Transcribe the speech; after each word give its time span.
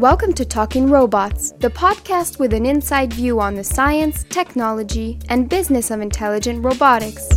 Welcome 0.00 0.32
to 0.36 0.46
Talking 0.46 0.88
Robots, 0.88 1.52
the 1.58 1.68
podcast 1.68 2.38
with 2.38 2.54
an 2.54 2.64
inside 2.64 3.12
view 3.12 3.38
on 3.38 3.54
the 3.54 3.62
science, 3.62 4.24
technology, 4.30 5.18
and 5.28 5.46
business 5.46 5.90
of 5.90 6.00
intelligent 6.00 6.64
robotics. 6.64 7.28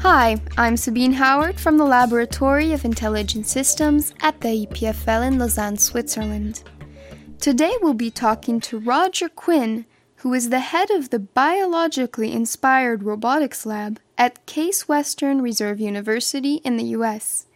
Hi, 0.00 0.36
I'm 0.58 0.76
Sabine 0.76 1.14
Hauert 1.14 1.58
from 1.58 1.78
the 1.78 1.86
Laboratory 1.86 2.74
of 2.74 2.84
Intelligent 2.84 3.46
Systems 3.46 4.12
at 4.20 4.38
the 4.42 4.66
EPFL 4.66 5.26
in 5.26 5.38
Lausanne, 5.38 5.78
Switzerland. 5.78 6.64
Today 7.38 7.72
we'll 7.80 7.94
be 7.94 8.10
talking 8.10 8.60
to 8.60 8.78
Roger 8.78 9.30
Quinn, 9.30 9.86
who 10.16 10.34
is 10.34 10.50
the 10.50 10.60
head 10.60 10.90
of 10.90 11.08
the 11.08 11.18
Biologically 11.18 12.30
Inspired 12.30 13.04
Robotics 13.04 13.64
Lab 13.64 13.98
at 14.20 14.44
Case 14.44 14.86
Western 14.86 15.40
Reserve 15.40 15.80
University 15.80 16.56
in 16.56 16.76
the 16.76 16.92
US. 16.98 17.46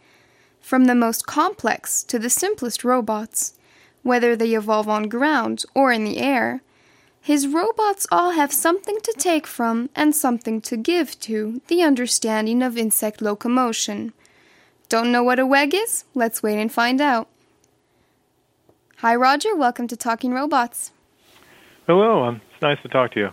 From 0.59 0.85
the 0.85 0.95
most 0.95 1.27
complex 1.27 2.01
to 2.05 2.17
the 2.17 2.29
simplest 2.29 2.83
robots, 2.83 3.53
whether 4.01 4.35
they 4.35 4.55
evolve 4.55 4.89
on 4.89 5.07
ground 5.07 5.63
or 5.75 5.91
in 5.91 6.03
the 6.03 6.17
air, 6.17 6.63
his 7.21 7.47
robots 7.47 8.07
all 8.11 8.31
have 8.31 8.51
something 8.51 8.97
to 9.03 9.13
take 9.15 9.45
from 9.45 9.91
and 9.95 10.15
something 10.15 10.59
to 10.61 10.75
give 10.75 11.19
to 11.19 11.61
the 11.67 11.83
understanding 11.83 12.63
of 12.63 12.79
insect 12.79 13.21
locomotion. 13.21 14.13
Don't 14.89 15.11
know 15.11 15.21
what 15.21 15.37
a 15.37 15.45
Wheg 15.45 15.75
is? 15.75 16.05
Let's 16.15 16.41
wait 16.41 16.59
and 16.59 16.71
find 16.71 16.99
out. 16.99 17.27
Hi, 18.97 19.15
Roger. 19.15 19.55
Welcome 19.55 19.87
to 19.89 19.95
Talking 19.95 20.33
Robots. 20.33 20.91
Hello. 21.85 22.23
Um, 22.23 22.41
it's 22.53 22.61
nice 22.63 22.81
to 22.81 22.89
talk 22.89 23.11
to 23.11 23.19
you. 23.19 23.29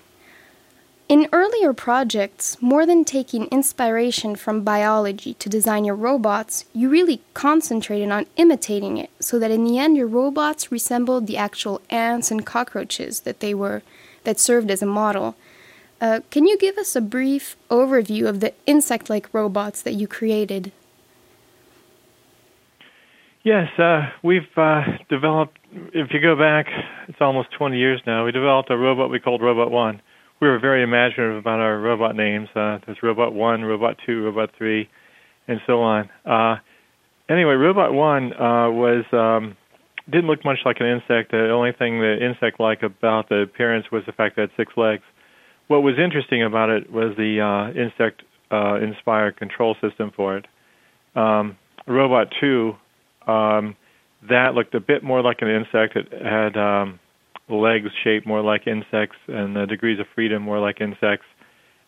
In 1.09 1.29
earlier 1.33 1.73
projects, 1.73 2.57
more 2.63 2.87
than 2.87 3.05
taking 3.05 3.47
inspiration 3.47 4.37
from 4.37 4.63
biology 4.63 5.35
to 5.35 5.49
design 5.49 5.85
your 5.85 5.97
robots, 5.97 6.65
you 6.73 6.89
really 6.89 7.21
concentrated 7.35 8.11
on 8.11 8.27
imitating 8.37 8.97
it 8.97 9.11
so 9.21 9.39
that 9.39 9.51
in 9.51 9.65
the 9.65 9.79
end 9.79 9.97
your 9.97 10.07
robots 10.07 10.73
resembled 10.73 11.27
the 11.27 11.37
actual 11.37 11.83
ants 11.91 12.31
and 12.31 12.47
cockroaches 12.47 13.21
that 13.21 13.41
they 13.41 13.53
were 13.53 13.83
that 14.25 14.39
served 14.39 14.71
as 14.71 14.81
a 14.81 14.87
model. 14.87 15.35
Uh, 16.01 16.21
can 16.31 16.47
you 16.47 16.57
give 16.57 16.79
us 16.79 16.97
a 16.97 17.01
brief 17.01 17.57
overview 17.69 18.27
of 18.29 18.41
the 18.41 18.55
insect-like 18.67 19.33
robots 19.35 19.83
that 19.83 19.93
you 19.93 20.07
created? 20.07 20.73
Yes, 23.43 23.69
uh, 23.79 24.09
we've 24.23 24.57
uh, 24.57 24.83
developed. 25.09 25.59
If 25.93 26.13
you 26.13 26.21
go 26.21 26.37
back, 26.37 26.69
it's 27.09 27.21
almost 27.21 27.51
20 27.53 27.77
years 27.77 28.01
now. 28.07 28.25
We 28.25 28.31
developed 28.31 28.71
a 28.71 28.77
robot 28.77 29.11
we 29.11 29.19
called 29.19 29.43
Robot 29.43 29.71
One 29.71 30.01
we 30.43 30.49
were 30.49 30.59
very 30.59 30.83
imaginative 30.83 31.37
about 31.37 31.61
our 31.61 31.79
robot 31.79 32.17
names. 32.17 32.49
Uh, 32.49 32.79
there's 32.85 32.99
Robot 33.01 33.33
One, 33.33 33.63
Robot 33.63 33.97
Two, 34.05 34.25
Robot 34.25 34.51
Three, 34.59 34.91
and 35.47 35.61
so 35.69 35.81
on. 35.81 36.11
Uh, 36.27 36.57
anyway, 37.31 37.55
Robot 37.55 37.95
One 37.95 38.33
uh, 38.33 38.69
was 38.69 39.05
um, 39.13 39.57
didn't 40.11 40.27
look 40.27 40.45
much 40.45 40.59
like 40.65 40.79
an 40.81 40.87
insect. 40.87 41.31
The 41.31 41.51
only 41.51 41.71
thing 41.71 42.01
the 42.01 42.19
insect-like 42.21 42.83
about 42.83 43.29
the 43.29 43.43
appearance 43.43 43.87
was 43.93 44.03
the 44.05 44.13
fact 44.13 44.35
that 44.35 44.43
it 44.43 44.51
had 44.51 44.57
six 44.57 44.73
legs. 44.77 45.05
What 45.69 45.85
was 45.85 45.95
interesting 45.97 46.43
about 46.43 46.71
it 46.71 46.93
was 46.93 47.15
the 47.17 47.41
uh, 47.41 47.71
insect-inspired 47.81 49.35
uh, 49.35 49.39
control 49.39 49.77
system 49.81 50.11
for 50.17 50.39
it. 50.39 50.47
Um, 51.15 51.57
Robot 51.87 52.33
Two, 52.41 52.73
um, 53.29 53.77
that 54.29 54.55
looked 54.57 54.75
a 54.75 54.81
bit 54.81 55.05
more 55.05 55.23
like 55.23 55.37
an 55.41 55.49
insect. 55.51 55.95
It 55.95 56.13
had 56.21 56.57
um, 56.57 56.99
legs 57.61 57.89
shaped 58.05 58.27
more 58.27 58.43
like 58.43 58.67
insects 58.67 59.17
and 59.29 59.57
the 59.57 59.67
degrees 59.67 59.99
of 60.01 60.07
freedom 60.15 60.43
more 60.43 60.59
like 60.59 60.81
insects, 60.81 61.27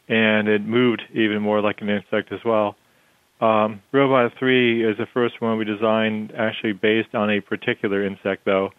and 0.08 0.48
it 0.48 0.64
moved 0.64 1.02
even 1.14 1.40
more 1.40 1.60
like 1.60 1.80
an 1.80 1.88
insect 1.88 2.32
as 2.32 2.40
well. 2.44 2.76
Um, 3.40 3.82
Robot 3.92 4.32
3 4.38 4.84
is 4.88 4.96
the 4.96 5.06
first 5.12 5.40
one 5.40 5.58
we 5.58 5.64
designed 5.64 6.32
actually 6.36 6.72
based 6.72 7.14
on 7.14 7.30
a 7.30 7.40
particular 7.40 8.06
insect, 8.06 8.44
though. 8.44 8.70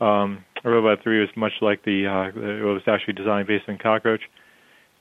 Um, 0.00 0.44
Robot 0.64 1.02
3 1.02 1.20
was 1.20 1.28
much 1.36 1.52
like 1.60 1.84
the, 1.84 2.06
uh, 2.06 2.38
it 2.38 2.62
was 2.62 2.82
actually 2.86 3.14
designed 3.14 3.48
based 3.48 3.68
on 3.68 3.78
cockroach. 3.78 4.22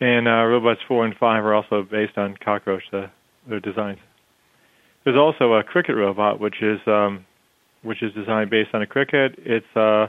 And 0.01 0.28
uh, 0.28 0.44
Robots 0.44 0.81
4 0.88 1.06
and 1.06 1.16
5 1.16 1.45
are 1.45 1.53
also 1.53 1.84
based 1.90 2.18
on 2.18 2.35
cockroach, 2.44 2.84
the, 2.91 3.09
their 3.47 3.59
designs. 3.59 4.00
There's 5.06 5.18
also 5.18 5.53
a 5.53 5.63
cricket 5.63 5.95
robot, 5.95 6.40
which 6.40 6.62
is 6.62 6.79
um, 6.88 7.25
which 7.84 8.01
is 8.01 8.12
designed 8.13 8.50
based 8.50 8.72
on 8.74 8.81
a 8.81 8.88
cricket. 8.88 9.35
It's 9.38 9.75
uh, 9.75 10.07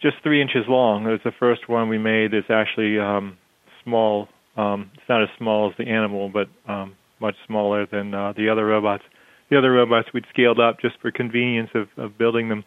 just 0.00 0.16
three 0.22 0.40
inches 0.40 0.64
long. 0.68 1.06
It 1.06 1.10
was 1.10 1.20
the 1.24 1.32
first 1.38 1.68
one 1.68 1.88
we 1.88 1.98
made. 1.98 2.34
It's 2.34 2.50
actually 2.50 2.98
um, 2.98 3.36
small. 3.84 4.28
Um, 4.56 4.90
it's 4.94 5.08
not 5.08 5.22
as 5.22 5.28
small 5.38 5.70
as 5.70 5.76
the 5.76 5.90
animal, 5.90 6.28
but 6.28 6.48
um, 6.70 6.94
much 7.20 7.34
smaller 7.46 7.86
than 7.86 8.14
uh, 8.14 8.32
the 8.36 8.48
other 8.48 8.66
robots. 8.66 9.04
The 9.50 9.58
other 9.58 9.72
robots 9.72 10.08
we'd 10.12 10.26
scaled 10.30 10.60
up 10.60 10.80
just 10.80 11.00
for 11.00 11.10
convenience 11.10 11.70
of, 11.74 11.88
of 11.96 12.18
building 12.18 12.48
them 12.48 12.64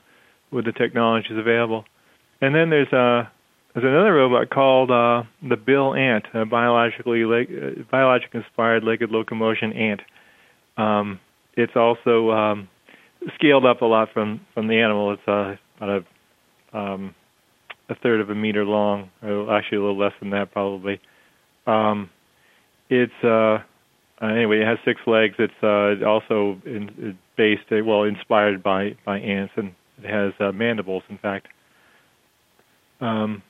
with 0.51 0.65
the 0.65 0.71
technologies 0.71 1.37
available. 1.37 1.85
And 2.41 2.55
then 2.55 2.69
there's 2.69 2.91
uh, 2.91 3.29
there's 3.73 3.85
another 3.85 4.13
robot 4.13 4.49
called 4.49 4.91
uh, 4.91 5.23
the 5.47 5.55
Bill 5.55 5.93
Ant, 5.93 6.25
a 6.33 6.45
biologically 6.45 7.23
leg, 7.23 7.47
uh, 7.51 7.83
biologic 7.89 8.31
inspired 8.33 8.83
legged 8.83 9.11
locomotion 9.11 9.71
ant. 9.73 10.01
Um, 10.75 11.19
it's 11.55 11.73
also 11.75 12.31
um, 12.31 12.67
scaled 13.35 13.65
up 13.65 13.81
a 13.81 13.85
lot 13.85 14.09
from 14.13 14.41
from 14.53 14.67
the 14.67 14.79
animal. 14.81 15.13
It's 15.13 15.27
uh, 15.27 15.55
about 15.77 16.03
a 16.73 16.77
um, 16.77 17.15
a 17.91 17.95
third 17.95 18.21
of 18.21 18.29
a 18.29 18.35
meter 18.35 18.63
long, 18.63 19.09
or 19.21 19.55
actually 19.55 19.77
a 19.77 19.81
little 19.81 19.99
less 19.99 20.13
than 20.19 20.31
that 20.31 20.51
probably. 20.51 20.99
Um, 21.67 22.09
it's 22.89 23.11
uh, 23.23 23.59
uh, 24.21 24.27
anyway, 24.27 24.61
it 24.61 24.67
has 24.67 24.77
six 24.85 25.01
legs. 25.07 25.35
It's 25.39 25.53
uh, 25.63 26.05
also 26.07 26.61
in, 26.65 27.17
based, 27.37 27.63
uh, 27.71 27.83
well, 27.83 28.03
inspired 28.03 28.61
by 28.61 28.95
by 29.05 29.19
ants, 29.19 29.53
and 29.57 29.73
it 30.03 30.09
has 30.09 30.33
uh, 30.39 30.51
mandibles, 30.51 31.03
in 31.09 31.17
fact. 31.17 31.47
Um, 33.01 33.41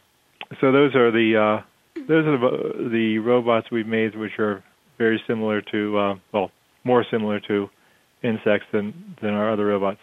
so 0.60 0.72
those 0.72 0.96
are 0.96 1.12
the 1.12 1.38
uh, 1.38 2.02
those 2.08 2.26
are 2.26 2.38
the, 2.40 2.90
the 2.90 3.20
robots 3.20 3.68
we've 3.72 3.88
made, 3.88 4.18
which 4.18 4.40
are 4.40 4.64
very 4.98 5.22
similar 5.28 5.62
to, 5.62 5.98
uh, 5.98 6.16
well, 6.34 6.52
more 6.84 7.06
similar 7.12 7.40
to 7.42 7.70
insects 8.24 8.68
than 8.72 9.16
than 9.22 9.32
our 9.32 9.52
other 9.52 9.66
robots. 9.66 10.00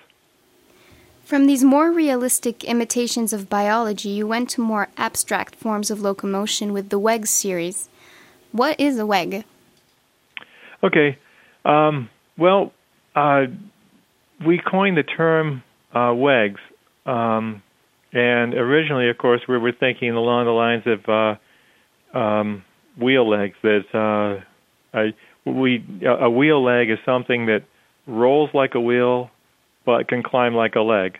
From 1.28 1.47
these 1.47 1.62
more 1.62 1.93
realistic 1.93 2.65
imitations 2.65 3.34
of 3.34 3.50
biology, 3.50 4.09
you 4.09 4.27
went 4.27 4.49
to 4.49 4.62
more 4.62 4.89
abstract 4.97 5.56
forms 5.56 5.91
of 5.91 6.00
locomotion 6.00 6.72
with 6.72 6.89
the 6.89 6.99
Wheg 6.99 7.27
series. 7.27 7.91
What 8.50 8.81
is 8.81 8.99
a 8.99 9.05
Wheg? 9.05 9.44
Okay. 10.83 11.19
Um, 11.67 12.09
well, 12.38 12.72
uh, 13.15 13.43
we 14.47 14.59
coined 14.59 14.97
the 14.97 15.03
term 15.03 15.62
uh, 15.93 16.15
Whegs. 16.15 16.62
Um, 17.05 17.62
and 18.11 18.55
originally, 18.55 19.11
of 19.11 19.19
course, 19.19 19.43
we 19.47 19.59
were 19.59 19.72
thinking 19.72 20.12
along 20.12 20.47
the 20.47 20.53
lines 20.53 20.84
of 20.87 21.37
uh, 22.15 22.19
um, 22.19 22.65
wheel 22.97 23.28
legs. 23.28 23.56
That 23.62 23.84
uh, 23.93 24.99
a, 24.99 25.12
we 25.44 25.84
a 26.06 26.31
wheel 26.31 26.65
leg 26.65 26.88
is 26.88 26.99
something 27.05 27.44
that 27.47 27.65
rolls 28.06 28.49
like 28.55 28.75
a 28.75 28.81
wheel 28.81 29.31
but 29.88 30.06
can 30.06 30.22
climb 30.22 30.54
like 30.54 30.75
a 30.75 30.82
leg. 30.82 31.16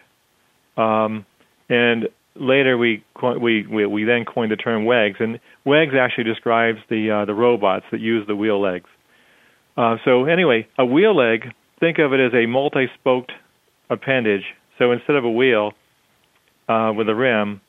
Um, 0.77 1.25
and 1.71 2.09
later 2.35 2.77
we, 2.77 3.03
we 3.41 3.67
we 3.67 3.87
we 3.87 4.05
then 4.05 4.27
coined 4.27 4.53
the 4.53 4.57
term 4.57 4.85
Whegs, 4.85 5.17
and 5.21 5.41
Whegs 5.65 5.95
actually 5.99 6.25
describes 6.25 6.79
the 6.91 7.11
uh, 7.11 7.25
the 7.25 7.33
robots 7.33 7.87
that 7.93 8.01
use 8.01 8.27
the 8.27 8.37
wheel 8.37 8.61
legs. 8.61 8.91
Uh, 9.75 9.97
so 10.05 10.27
anyway, 10.27 10.69
a 10.77 10.85
wheel 10.85 11.17
leg, 11.17 11.55
think 11.81 11.99
of 11.99 12.13
it 12.13 12.21
as 12.21 12.35
a 12.35 12.45
multi-spoked 12.45 13.33
appendage. 13.89 14.45
So 14.77 14.93
instead 14.93 15.17
of 15.17 15.25
a 15.25 15.31
wheel 15.31 15.73
uh, 16.69 16.93
with 16.95 17.09
a 17.09 17.15
rim, 17.15 17.63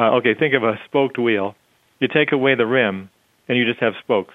uh, 0.00 0.16
okay, 0.16 0.34
think 0.34 0.54
of 0.54 0.64
a 0.64 0.80
spoked 0.86 1.16
wheel. 1.16 1.54
You 2.00 2.08
take 2.08 2.32
away 2.32 2.56
the 2.56 2.66
rim, 2.66 3.08
and 3.46 3.56
you 3.56 3.64
just 3.64 3.78
have 3.78 3.92
spokes. 4.02 4.34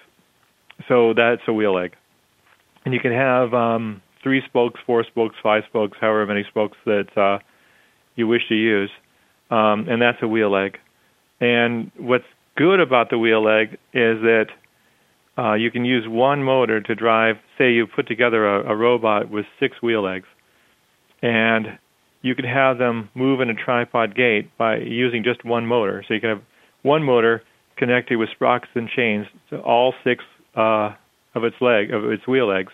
So 0.88 1.14
that's 1.14 1.42
a 1.46 1.52
wheel 1.52 1.76
leg. 1.76 1.92
And 2.86 2.94
you 2.94 3.02
can 3.02 3.12
have 3.12 3.54
um, 3.54 4.02
three 4.26 4.42
spokes, 4.48 4.80
four 4.88 5.04
spokes, 5.04 5.36
five 5.44 5.62
spokes, 5.70 6.00
however 6.02 6.26
many 6.26 6.44
spokes 6.50 6.76
that 6.88 7.16
uh, 7.16 7.38
you 8.16 8.28
wish 8.28 8.42
to 8.50 8.56
use, 8.56 8.90
um, 9.52 9.88
and 9.88 10.02
that's 10.02 10.18
a 10.24 10.28
wheel 10.28 10.52
leg. 10.52 10.80
And 11.40 11.92
what's 11.96 12.26
good 12.58 12.80
about 12.80 13.12
the 13.12 13.20
wheel 13.20 13.44
leg 13.44 13.74
is 13.94 14.18
that 14.24 14.48
uh, 15.38 15.54
you 15.54 15.70
can 15.70 15.86
use 15.86 16.06
one 16.08 16.44
motor 16.44 16.82
to 16.82 16.96
drive. 16.96 17.36
Say 17.60 17.74
you 17.74 17.86
put 17.86 18.08
together 18.08 18.48
a, 18.48 18.74
a 18.74 18.76
robot 18.76 19.30
with 19.30 19.46
six 19.60 19.80
wheel 19.84 20.02
legs, 20.02 20.26
and 21.22 21.78
you 22.24 22.34
can 22.34 22.46
have 22.46 22.80
them 22.80 23.10
move 23.14 23.42
in 23.42 23.52
a 23.52 23.54
tripod 23.54 24.16
gait 24.16 24.50
by 24.58 24.78
using 24.78 25.24
just 25.24 25.46
one 25.46 25.68
motor. 25.68 26.04
So 26.08 26.16
you 26.16 26.20
can 26.20 26.32
have 26.32 26.42
one 26.82 27.04
motor 27.04 27.44
connected 27.78 28.18
with 28.18 28.30
sprockets 28.34 28.72
and 28.74 28.90
chains 28.90 29.28
to 29.52 29.60
all 29.60 29.94
six 30.04 30.24
uh, 30.56 30.96
of 31.36 31.44
its 31.44 31.58
leg 31.62 31.92
of 31.92 32.06
its 32.06 32.28
wheel 32.28 32.48
legs, 32.48 32.72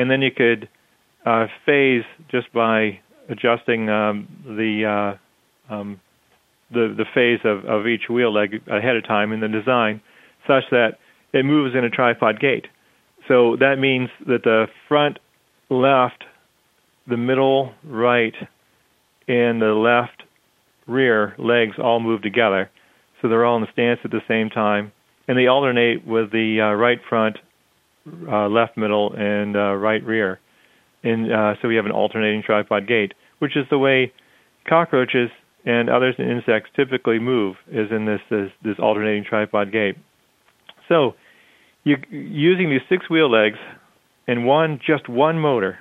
and 0.00 0.10
then 0.10 0.22
you 0.22 0.30
could 0.30 0.68
uh, 1.26 1.46
phase 1.66 2.04
just 2.30 2.52
by 2.52 3.00
adjusting 3.28 3.88
um, 3.90 4.28
the 4.44 5.16
uh, 5.70 5.74
um, 5.74 6.00
the 6.70 6.94
the 6.96 7.04
phase 7.14 7.40
of, 7.44 7.64
of 7.66 7.86
each 7.86 8.08
wheel 8.08 8.32
leg 8.32 8.62
ahead 8.66 8.96
of 8.96 9.06
time 9.06 9.32
in 9.32 9.40
the 9.40 9.48
design, 9.48 10.00
such 10.46 10.64
that 10.70 10.98
it 11.32 11.44
moves 11.44 11.74
in 11.74 11.84
a 11.84 11.90
tripod 11.90 12.40
gait. 12.40 12.66
So 13.28 13.56
that 13.60 13.76
means 13.78 14.08
that 14.26 14.42
the 14.42 14.66
front 14.88 15.18
left, 15.68 16.24
the 17.06 17.18
middle 17.18 17.74
right, 17.84 18.34
and 19.28 19.60
the 19.60 19.74
left 19.74 20.22
rear 20.86 21.34
legs 21.38 21.76
all 21.78 22.00
move 22.00 22.22
together. 22.22 22.70
So 23.20 23.28
they're 23.28 23.44
all 23.44 23.56
in 23.56 23.62
the 23.62 23.72
stance 23.72 24.00
at 24.02 24.10
the 24.10 24.22
same 24.26 24.48
time, 24.48 24.92
and 25.28 25.36
they 25.36 25.46
alternate 25.46 26.06
with 26.06 26.32
the 26.32 26.60
uh, 26.62 26.74
right 26.74 26.98
front, 27.06 27.36
uh, 28.28 28.48
left 28.48 28.76
middle, 28.76 29.12
and 29.14 29.56
uh, 29.56 29.74
right 29.74 30.02
rear. 30.04 30.40
And 31.02 31.32
uh, 31.32 31.54
so 31.60 31.68
we 31.68 31.76
have 31.76 31.86
an 31.86 31.92
alternating 31.92 32.42
tripod 32.42 32.86
gait, 32.86 33.14
which 33.38 33.56
is 33.56 33.66
the 33.70 33.78
way 33.78 34.12
cockroaches 34.68 35.30
and 35.64 35.90
others 35.90 36.14
in 36.18 36.28
insects 36.28 36.70
typically 36.74 37.18
move, 37.18 37.56
is 37.70 37.90
in 37.90 38.06
this 38.06 38.20
this, 38.30 38.50
this 38.62 38.78
alternating 38.78 39.24
tripod 39.24 39.72
gait. 39.72 39.96
So, 40.88 41.14
you 41.84 41.96
using 42.10 42.70
these 42.70 42.80
six 42.88 43.08
wheel 43.08 43.30
legs 43.30 43.58
and 44.26 44.46
one 44.46 44.80
just 44.86 45.08
one 45.08 45.38
motor, 45.38 45.78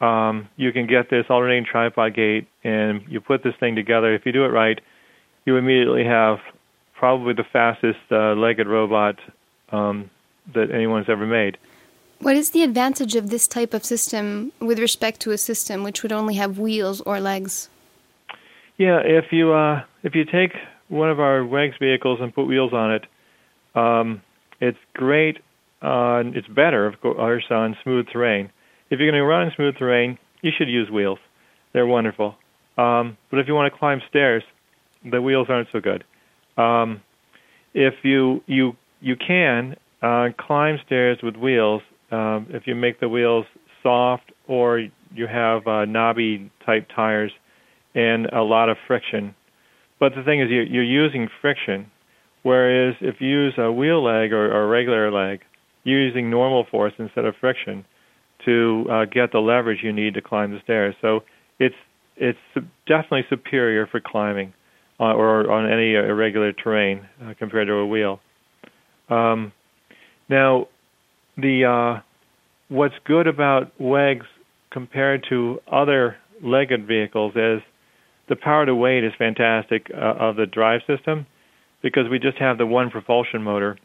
um, 0.00 0.48
you 0.56 0.72
can 0.72 0.86
get 0.86 1.10
this 1.10 1.26
alternating 1.28 1.64
tripod 1.64 2.14
gait, 2.14 2.48
and 2.64 3.02
you 3.08 3.20
put 3.20 3.42
this 3.42 3.54
thing 3.60 3.74
together. 3.76 4.14
If 4.14 4.26
you 4.26 4.32
do 4.32 4.44
it 4.44 4.48
right, 4.48 4.80
you 5.44 5.56
immediately 5.56 6.04
have 6.04 6.38
probably 6.94 7.34
the 7.34 7.44
fastest 7.52 7.98
uh, 8.10 8.34
legged 8.34 8.66
robot 8.66 9.16
um, 9.72 10.10
that 10.54 10.70
anyone's 10.70 11.08
ever 11.08 11.26
made. 11.26 11.56
What 12.20 12.36
is 12.36 12.50
the 12.50 12.62
advantage 12.62 13.14
of 13.14 13.30
this 13.30 13.48
type 13.48 13.72
of 13.72 13.82
system 13.82 14.52
with 14.60 14.78
respect 14.78 15.20
to 15.20 15.30
a 15.30 15.38
system 15.38 15.82
which 15.82 16.02
would 16.02 16.12
only 16.12 16.34
have 16.34 16.58
wheels 16.58 17.00
or 17.00 17.18
legs? 17.18 17.70
Yeah, 18.76 19.00
if 19.02 19.32
you 19.32 19.52
uh, 19.54 19.82
if 20.02 20.14
you 20.14 20.26
take 20.26 20.52
one 20.88 21.10
of 21.10 21.18
our 21.18 21.42
Whegs 21.42 21.76
vehicles 21.80 22.18
and 22.20 22.34
put 22.34 22.44
wheels 22.44 22.74
on 22.74 22.92
it, 22.92 23.06
um, 23.74 24.20
it's 24.60 24.78
great. 24.92 25.38
Uh, 25.80 26.22
it's 26.34 26.48
better, 26.48 26.86
of 26.86 27.00
course, 27.00 27.44
on 27.50 27.74
smooth 27.82 28.06
terrain. 28.12 28.50
If 28.90 28.98
you're 28.98 29.10
going 29.10 29.20
to 29.20 29.24
run 29.24 29.46
in 29.46 29.52
smooth 29.56 29.76
terrain, 29.78 30.18
you 30.42 30.50
should 30.56 30.68
use 30.68 30.90
wheels. 30.90 31.18
They're 31.72 31.86
wonderful. 31.86 32.34
Um, 32.76 33.16
but 33.30 33.38
if 33.38 33.48
you 33.48 33.54
want 33.54 33.72
to 33.72 33.78
climb 33.78 34.02
stairs, 34.10 34.42
the 35.10 35.22
wheels 35.22 35.46
aren't 35.48 35.68
so 35.72 35.80
good. 35.80 36.04
Um, 36.58 37.00
if 37.72 37.94
you 38.02 38.42
you 38.46 38.76
you 39.00 39.16
can 39.16 39.76
uh, 40.02 40.28
climb 40.38 40.78
stairs 40.84 41.18
with 41.22 41.36
wheels, 41.36 41.80
um, 42.10 42.46
if 42.50 42.66
you 42.66 42.74
make 42.74 43.00
the 43.00 43.08
wheels 43.08 43.46
soft 43.82 44.32
or 44.46 44.86
you 45.14 45.26
have 45.26 45.66
uh, 45.66 45.84
knobby 45.84 46.50
type 46.64 46.88
tires 46.94 47.32
and 47.94 48.26
a 48.26 48.42
lot 48.42 48.68
of 48.68 48.76
friction. 48.86 49.34
But 49.98 50.12
the 50.14 50.22
thing 50.22 50.40
is, 50.40 50.48
you're, 50.50 50.64
you're 50.64 50.82
using 50.82 51.28
friction, 51.40 51.90
whereas 52.42 52.94
if 53.00 53.16
you 53.20 53.28
use 53.28 53.54
a 53.58 53.70
wheel 53.70 54.02
leg 54.02 54.32
or, 54.32 54.52
or 54.52 54.64
a 54.64 54.66
regular 54.68 55.10
leg, 55.10 55.40
you're 55.84 56.00
using 56.00 56.30
normal 56.30 56.66
force 56.70 56.92
instead 56.98 57.24
of 57.24 57.34
friction 57.40 57.84
to 58.44 58.86
uh, 58.90 59.04
get 59.04 59.32
the 59.32 59.38
leverage 59.38 59.80
you 59.82 59.92
need 59.92 60.14
to 60.14 60.22
climb 60.22 60.52
the 60.52 60.60
stairs. 60.62 60.94
So 61.00 61.20
it's 61.58 61.74
it's 62.16 62.38
definitely 62.86 63.24
superior 63.30 63.86
for 63.86 64.00
climbing 64.00 64.52
uh, 64.98 65.14
or 65.14 65.50
on 65.50 65.70
any 65.70 65.94
irregular 65.94 66.52
terrain 66.52 67.08
uh, 67.22 67.32
compared 67.38 67.66
to 67.68 67.74
a 67.74 67.86
wheel. 67.86 68.20
Um, 69.08 69.52
now, 70.28 70.68
the 71.40 71.64
uh, 71.64 72.02
what's 72.68 72.94
good 73.04 73.26
about 73.26 73.72
Whegs 73.80 74.26
compared 74.70 75.26
to 75.28 75.60
other 75.70 76.16
legged 76.42 76.86
vehicles 76.86 77.32
is 77.36 77.60
the 78.28 78.36
power 78.36 78.64
to 78.64 78.74
weight 78.74 79.04
is 79.04 79.12
fantastic 79.18 79.90
uh, 79.92 80.14
of 80.18 80.36
the 80.36 80.46
drive 80.46 80.80
system 80.86 81.26
because 81.82 82.08
we 82.08 82.18
just 82.18 82.38
have 82.38 82.58
the 82.58 82.66
one 82.66 82.90
propulsion 82.90 83.42
motor. 83.42 83.76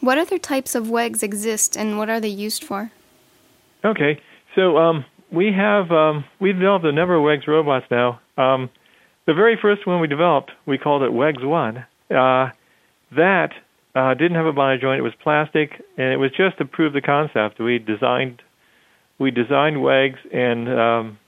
What 0.00 0.18
other 0.18 0.38
types 0.38 0.74
of 0.74 0.90
Whegs 0.90 1.22
exist 1.22 1.76
and 1.76 1.98
what 1.98 2.08
are 2.08 2.20
they 2.20 2.28
used 2.28 2.64
for? 2.64 2.90
Okay, 3.84 4.20
so 4.54 4.76
um, 4.78 5.04
we 5.30 5.52
have 5.52 5.90
um, 5.90 6.24
we've 6.40 6.54
developed 6.54 6.84
a 6.84 6.92
number 6.92 7.14
of 7.14 7.22
Whegs 7.22 7.46
robots 7.46 7.86
now. 7.90 8.20
Um, 8.36 8.70
the 9.26 9.34
very 9.34 9.58
first 9.60 9.86
one 9.86 10.00
we 10.00 10.08
developed, 10.08 10.50
we 10.66 10.78
called 10.78 11.02
it 11.02 11.12
Whegs 11.12 11.42
One. 11.44 11.86
Uh, 12.10 12.50
that 13.12 13.50
uh, 13.94 14.14
didn't 14.14 14.36
have 14.36 14.46
a 14.46 14.52
body 14.52 14.78
joint; 14.80 14.98
it 14.98 15.02
was 15.02 15.14
plastic, 15.22 15.72
and 15.96 16.12
it 16.12 16.16
was 16.16 16.30
just 16.36 16.58
to 16.58 16.64
prove 16.64 16.92
the 16.92 17.00
concept. 17.00 17.60
We 17.60 17.78
designed 17.78 18.42
we 19.18 19.30
designed 19.30 19.82
Whegs 19.82 20.18
and 20.32 20.68
um, 20.68 21.18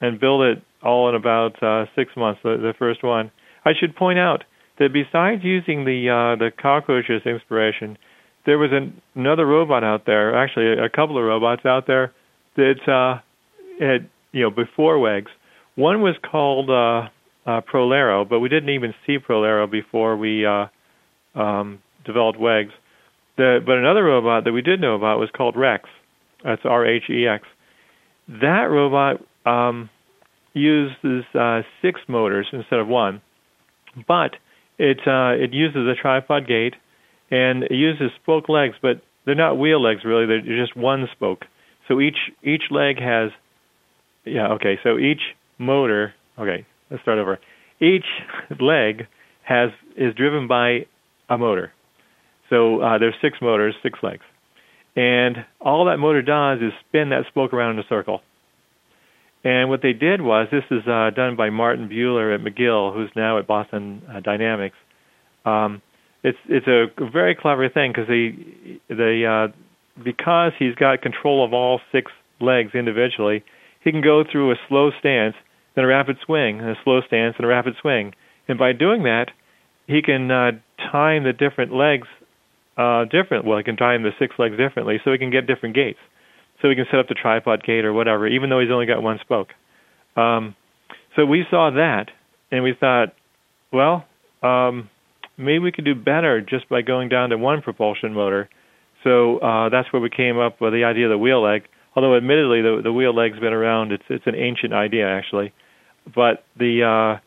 and 0.00 0.20
built 0.20 0.42
it 0.42 0.62
all 0.82 1.08
in 1.08 1.14
about 1.14 1.62
uh, 1.62 1.86
six 1.94 2.12
months. 2.16 2.40
The, 2.42 2.56
the 2.56 2.74
first 2.78 3.02
one. 3.02 3.30
I 3.64 3.72
should 3.78 3.94
point 3.94 4.18
out 4.18 4.44
that 4.78 4.92
besides 4.92 5.42
using 5.44 5.84
the 5.84 6.08
uh, 6.08 6.36
the 6.36 6.50
cockroaches 6.50 7.22
inspiration, 7.26 7.98
there 8.46 8.58
was 8.58 8.70
an, 8.72 9.00
another 9.14 9.46
robot 9.46 9.84
out 9.84 10.06
there, 10.06 10.34
actually 10.34 10.72
a, 10.72 10.88
couple 10.88 11.18
of 11.18 11.24
robots 11.24 11.66
out 11.66 11.86
there 11.86 12.12
that 12.56 12.88
uh, 12.88 13.20
had 13.78 14.08
you 14.32 14.42
know 14.42 14.50
before 14.50 14.98
Whegs. 14.98 15.30
One 15.74 16.00
was 16.02 16.14
called 16.30 16.70
uh, 16.70 17.08
uh, 17.46 17.60
Prolero, 17.62 18.28
but 18.28 18.40
we 18.40 18.48
didn't 18.48 18.70
even 18.70 18.94
see 19.06 19.18
Prolero 19.18 19.70
before 19.70 20.16
we 20.16 20.46
uh, 20.46 20.66
um, 21.34 21.80
developed 22.04 22.38
Whegs. 22.38 22.72
The, 23.36 23.60
but 23.64 23.78
another 23.78 24.04
robot 24.04 24.44
that 24.44 24.52
we 24.52 24.62
did 24.62 24.80
know 24.80 24.94
about 24.94 25.18
was 25.18 25.30
called 25.34 25.54
RHex. 25.54 25.80
That's 26.44 26.62
R 26.64 26.86
H 26.86 27.04
E 27.10 27.26
X. 27.26 27.44
That 28.28 28.68
robot 28.70 29.20
um, 29.46 29.90
uses 30.52 31.24
uh, 31.38 31.62
six 31.82 32.00
motors 32.08 32.46
instead 32.52 32.78
of 32.78 32.88
one, 32.88 33.22
but 34.06 34.32
it 34.78 34.98
uh, 35.06 35.32
it 35.32 35.52
uses 35.52 35.86
a 35.86 35.94
tripod 36.00 36.46
gait 36.46 36.74
and 37.30 37.64
it 37.64 37.72
uses 37.72 38.10
spoke 38.22 38.48
legs, 38.48 38.74
but 38.82 39.02
they're 39.24 39.34
not 39.34 39.58
wheel 39.58 39.82
legs 39.82 40.00
really. 40.04 40.26
They're 40.26 40.40
just 40.40 40.76
one 40.76 41.06
spoke. 41.12 41.44
So 41.88 42.00
each 42.00 42.16
each 42.42 42.64
leg 42.70 43.00
has 43.00 43.30
yeah 44.24 44.52
okay. 44.54 44.78
So 44.82 44.98
each 44.98 45.20
motor 45.58 46.14
okay. 46.38 46.66
Let's 46.90 47.02
start 47.02 47.18
over. 47.18 47.38
Each 47.80 48.06
leg 48.60 49.06
has 49.42 49.70
is 49.96 50.14
driven 50.14 50.48
by 50.48 50.86
a 51.28 51.38
motor. 51.38 51.72
So 52.50 52.80
uh, 52.80 52.98
there's 52.98 53.14
six 53.22 53.38
motors, 53.40 53.74
six 53.82 53.98
legs, 54.02 54.24
and 54.96 55.36
all 55.60 55.86
that 55.86 55.98
motor 55.98 56.20
does 56.20 56.58
is 56.58 56.72
spin 56.88 57.10
that 57.10 57.24
spoke 57.28 57.54
around 57.54 57.78
in 57.78 57.78
a 57.78 57.88
circle. 57.88 58.20
And 59.42 59.70
what 59.70 59.80
they 59.82 59.94
did 59.94 60.20
was 60.20 60.48
this 60.50 60.64
is 60.70 60.86
uh, 60.86 61.10
done 61.16 61.36
by 61.36 61.48
Martin 61.48 61.88
Buehler 61.88 62.34
at 62.34 62.42
McGill, 62.42 62.92
who's 62.92 63.10
now 63.16 63.38
at 63.38 63.46
Boston 63.46 64.02
uh, 64.12 64.20
Dynamics. 64.20 64.76
Um, 65.46 65.80
it's 66.22 66.38
it's 66.48 66.66
a 66.66 66.86
very 67.10 67.34
clever 67.34 67.68
thing 67.70 67.92
because 67.92 68.08
they 68.08 68.94
they 68.94 69.24
uh, 69.24 69.48
because 70.02 70.52
he's 70.58 70.74
got 70.74 71.00
control 71.00 71.44
of 71.44 71.54
all 71.54 71.80
six 71.92 72.12
legs 72.40 72.72
individually, 72.74 73.42
he 73.82 73.90
can 73.90 74.02
go 74.02 74.24
through 74.30 74.52
a 74.52 74.56
slow 74.68 74.90
stance, 74.98 75.34
then 75.74 75.84
a 75.84 75.88
rapid 75.88 76.16
swing, 76.26 76.60
a 76.60 76.74
slow 76.84 77.00
stance, 77.06 77.36
and 77.38 77.46
a 77.46 77.48
rapid 77.48 77.74
swing. 77.80 78.12
And 78.48 78.58
by 78.58 78.72
doing 78.72 79.04
that, 79.04 79.26
he 79.86 80.02
can 80.02 80.30
uh, 80.30 80.52
time 80.92 81.24
the 81.24 81.32
different 81.32 81.72
legs 81.72 82.08
uh, 82.80 83.04
different. 83.04 83.44
Well, 83.44 83.58
he 83.58 83.64
can 83.64 83.76
time 83.76 84.02
the 84.02 84.12
six 84.18 84.34
legs 84.38 84.56
differently, 84.56 85.00
so 85.04 85.12
he 85.12 85.18
can 85.18 85.30
get 85.30 85.46
different 85.46 85.74
gaits 85.74 85.98
so 86.60 86.68
we 86.68 86.74
can 86.74 86.86
set 86.90 87.00
up 87.00 87.08
the 87.08 87.14
tripod 87.14 87.64
gate 87.64 87.84
or 87.84 87.92
whatever, 87.92 88.26
even 88.26 88.50
though 88.50 88.60
he's 88.60 88.70
only 88.70 88.86
got 88.86 89.02
one 89.02 89.18
spoke. 89.20 89.48
Um, 90.16 90.54
so 91.16 91.24
we 91.24 91.44
saw 91.50 91.70
that, 91.70 92.06
and 92.50 92.62
we 92.62 92.74
thought, 92.78 93.14
well, 93.72 94.04
um, 94.42 94.90
maybe 95.36 95.60
we 95.60 95.72
could 95.72 95.84
do 95.84 95.94
better 95.94 96.40
just 96.40 96.68
by 96.68 96.82
going 96.82 97.08
down 97.08 97.30
to 97.30 97.38
one 97.38 97.62
propulsion 97.62 98.12
motor. 98.12 98.48
So 99.04 99.38
uh, 99.38 99.68
that's 99.70 99.90
where 99.92 100.02
we 100.02 100.10
came 100.10 100.38
up 100.38 100.60
with 100.60 100.72
the 100.72 100.84
idea 100.84 101.06
of 101.06 101.10
the 101.10 101.18
wheel 101.18 101.42
leg. 101.42 101.62
Although, 101.96 102.16
admittedly, 102.16 102.62
the, 102.62 102.80
the 102.84 102.92
wheel 102.92 103.14
leg's 103.14 103.38
been 103.40 103.52
around. 103.52 103.92
It's 103.92 104.04
it's 104.08 104.26
an 104.26 104.36
ancient 104.36 104.72
idea 104.72 105.08
actually, 105.08 105.52
but 106.14 106.44
the 106.56 107.18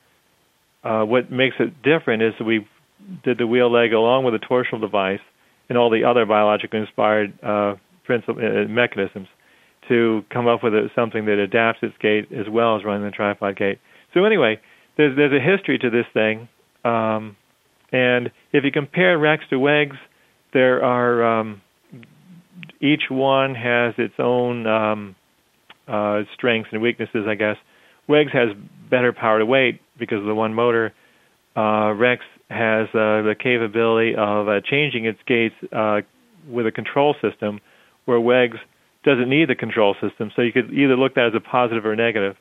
uh, 0.85 0.87
uh, 0.87 1.05
what 1.05 1.31
makes 1.31 1.55
it 1.59 1.81
different 1.81 2.23
is 2.23 2.33
that 2.39 2.45
we 2.45 2.67
did 3.23 3.39
the 3.39 3.47
wheel 3.47 3.71
leg 3.71 3.91
along 3.91 4.23
with 4.23 4.35
a 4.35 4.39
torsional 4.39 4.79
device 4.79 5.19
and 5.69 5.77
all 5.77 5.89
the 5.89 6.03
other 6.03 6.25
biologically 6.25 6.79
inspired 6.79 7.33
uh, 7.43 7.75
uh, 8.09 8.33
mechanisms 8.67 9.27
to 9.87 10.23
come 10.31 10.47
up 10.47 10.63
with 10.63 10.73
a, 10.73 10.89
something 10.95 11.25
that 11.25 11.39
adapts 11.39 11.79
its 11.81 11.95
gait 12.01 12.31
as 12.31 12.47
well 12.49 12.75
as 12.77 12.83
running 12.83 13.03
the 13.03 13.11
tripod 13.11 13.57
gait. 13.57 13.79
So 14.13 14.25
anyway, 14.25 14.59
there's 14.97 15.15
there's 15.15 15.33
a 15.33 15.43
history 15.43 15.77
to 15.79 15.89
this 15.89 16.05
thing, 16.13 16.47
um, 16.85 17.35
and 17.91 18.31
if 18.51 18.63
you 18.63 18.71
compare 18.71 19.17
RHex 19.17 19.39
to 19.49 19.59
Whegs, 19.59 19.97
there 20.53 20.83
are 20.83 21.39
um, 21.39 21.61
each 22.79 23.03
one 23.09 23.55
has 23.55 23.93
its 23.97 24.13
own 24.19 24.67
um, 24.67 25.15
uh, 25.87 26.21
strengths 26.33 26.69
and 26.71 26.81
weaknesses, 26.81 27.25
I 27.27 27.35
guess. 27.35 27.57
Whegs 28.07 28.31
has 28.33 28.49
better 28.89 29.13
power 29.13 29.39
to 29.39 29.45
weight 29.45 29.81
because 29.97 30.19
of 30.19 30.25
the 30.25 30.35
one 30.35 30.53
motor. 30.53 30.93
Uh, 31.55 31.93
RHex 31.95 32.19
has 32.53 32.87
uh, 32.89 33.21
the 33.23 33.35
capability 33.37 34.15
of 34.15 34.47
uh, 34.47 34.61
changing 34.63 35.05
its 35.05 35.19
gaits 35.27 35.55
uh, 35.71 36.01
with 36.47 36.67
a 36.67 36.71
control 36.71 37.15
system 37.21 37.59
where 38.05 38.19
Whegs 38.19 38.57
doesn't 39.03 39.29
need 39.29 39.49
the 39.49 39.55
control 39.55 39.95
system. 40.01 40.31
So 40.35 40.41
you 40.41 40.51
could 40.51 40.71
either 40.73 40.95
look 40.95 41.17
at 41.17 41.25
it 41.25 41.27
as 41.27 41.33
a 41.35 41.39
positive 41.39 41.85
or 41.85 41.95
negative 41.95 42.35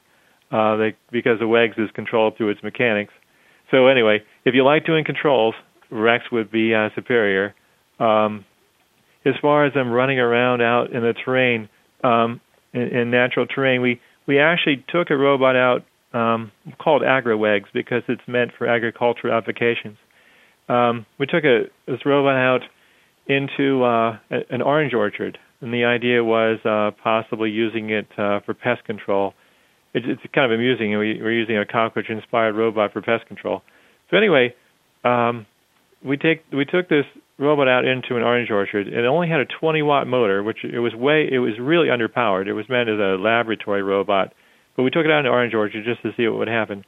uh, 0.50 0.76
they, 0.76 0.96
because 1.10 1.38
the 1.38 1.48
Whegs 1.48 1.76
is 1.78 1.90
controlled 1.94 2.36
through 2.36 2.50
its 2.50 2.62
mechanics. 2.62 3.12
So 3.70 3.86
anyway, 3.86 4.22
if 4.44 4.54
you 4.54 4.64
like 4.64 4.84
doing 4.84 5.04
controls, 5.04 5.54
RHex 5.90 6.20
would 6.30 6.50
be 6.50 6.74
uh, 6.74 6.90
superior. 6.94 7.54
Um, 7.98 8.44
as 9.24 9.34
far 9.40 9.66
as 9.66 9.74
them 9.74 9.90
running 9.90 10.18
around 10.18 10.62
out 10.62 10.92
in 10.92 11.02
the 11.02 11.14
terrain, 11.24 11.68
um, 12.02 12.40
in, 12.72 12.82
in 12.82 13.10
natural 13.10 13.46
terrain, 13.46 13.80
we 13.80 14.00
we 14.26 14.38
actually 14.38 14.84
took 14.88 15.10
a 15.10 15.16
robot 15.16 15.56
out 15.56 15.84
um, 16.12 16.52
called 16.78 17.02
AgriWhegs 17.02 17.66
because 17.72 18.02
it's 18.08 18.22
meant 18.26 18.52
for 18.56 18.66
agricultural 18.66 19.34
applications. 19.34 19.96
Um, 20.68 21.06
we 21.18 21.26
took 21.26 21.44
a 21.44 21.64
this 21.86 22.04
robot 22.06 22.36
out 22.36 22.60
into 23.26 23.84
uh, 23.84 24.18
an 24.50 24.62
orange 24.62 24.94
orchard, 24.94 25.38
and 25.60 25.72
the 25.72 25.84
idea 25.84 26.22
was 26.24 26.58
uh, 26.64 26.90
possibly 27.02 27.50
using 27.50 27.90
it 27.90 28.06
uh, 28.18 28.40
for 28.40 28.54
pest 28.54 28.84
control. 28.84 29.34
It, 29.94 30.04
it's 30.06 30.22
kind 30.34 30.50
of 30.50 30.58
amusing. 30.58 30.90
We, 30.98 31.20
we're 31.20 31.32
using 31.32 31.58
a 31.58 31.66
cockroach-inspired 31.66 32.54
robot 32.54 32.92
for 32.92 33.02
pest 33.02 33.26
control. 33.26 33.62
So 34.10 34.16
anyway, 34.16 34.54
um, 35.04 35.46
we 36.04 36.16
take 36.16 36.44
we 36.52 36.64
took 36.64 36.88
this 36.88 37.04
robot 37.38 37.68
out 37.68 37.84
into 37.84 38.16
an 38.16 38.22
orange 38.22 38.50
orchard. 38.50 38.88
It 38.88 39.04
only 39.04 39.28
had 39.28 39.40
a 39.40 39.46
20 39.46 39.82
watt 39.82 40.06
motor, 40.06 40.42
which 40.42 40.58
it 40.64 40.78
was 40.78 40.94
way 40.94 41.28
it 41.30 41.38
was 41.38 41.54
really 41.60 41.88
underpowered. 41.88 42.46
It 42.46 42.54
was 42.54 42.66
meant 42.68 42.88
as 42.88 42.98
a 42.98 43.16
laboratory 43.20 43.82
robot, 43.82 44.32
but 44.76 44.82
we 44.82 44.90
took 44.90 45.04
it 45.04 45.10
out 45.10 45.20
in 45.20 45.26
orange 45.26 45.54
orchard 45.54 45.84
just 45.84 46.02
to 46.02 46.10
see 46.16 46.26
what 46.28 46.38
would 46.38 46.48
happen. 46.48 46.84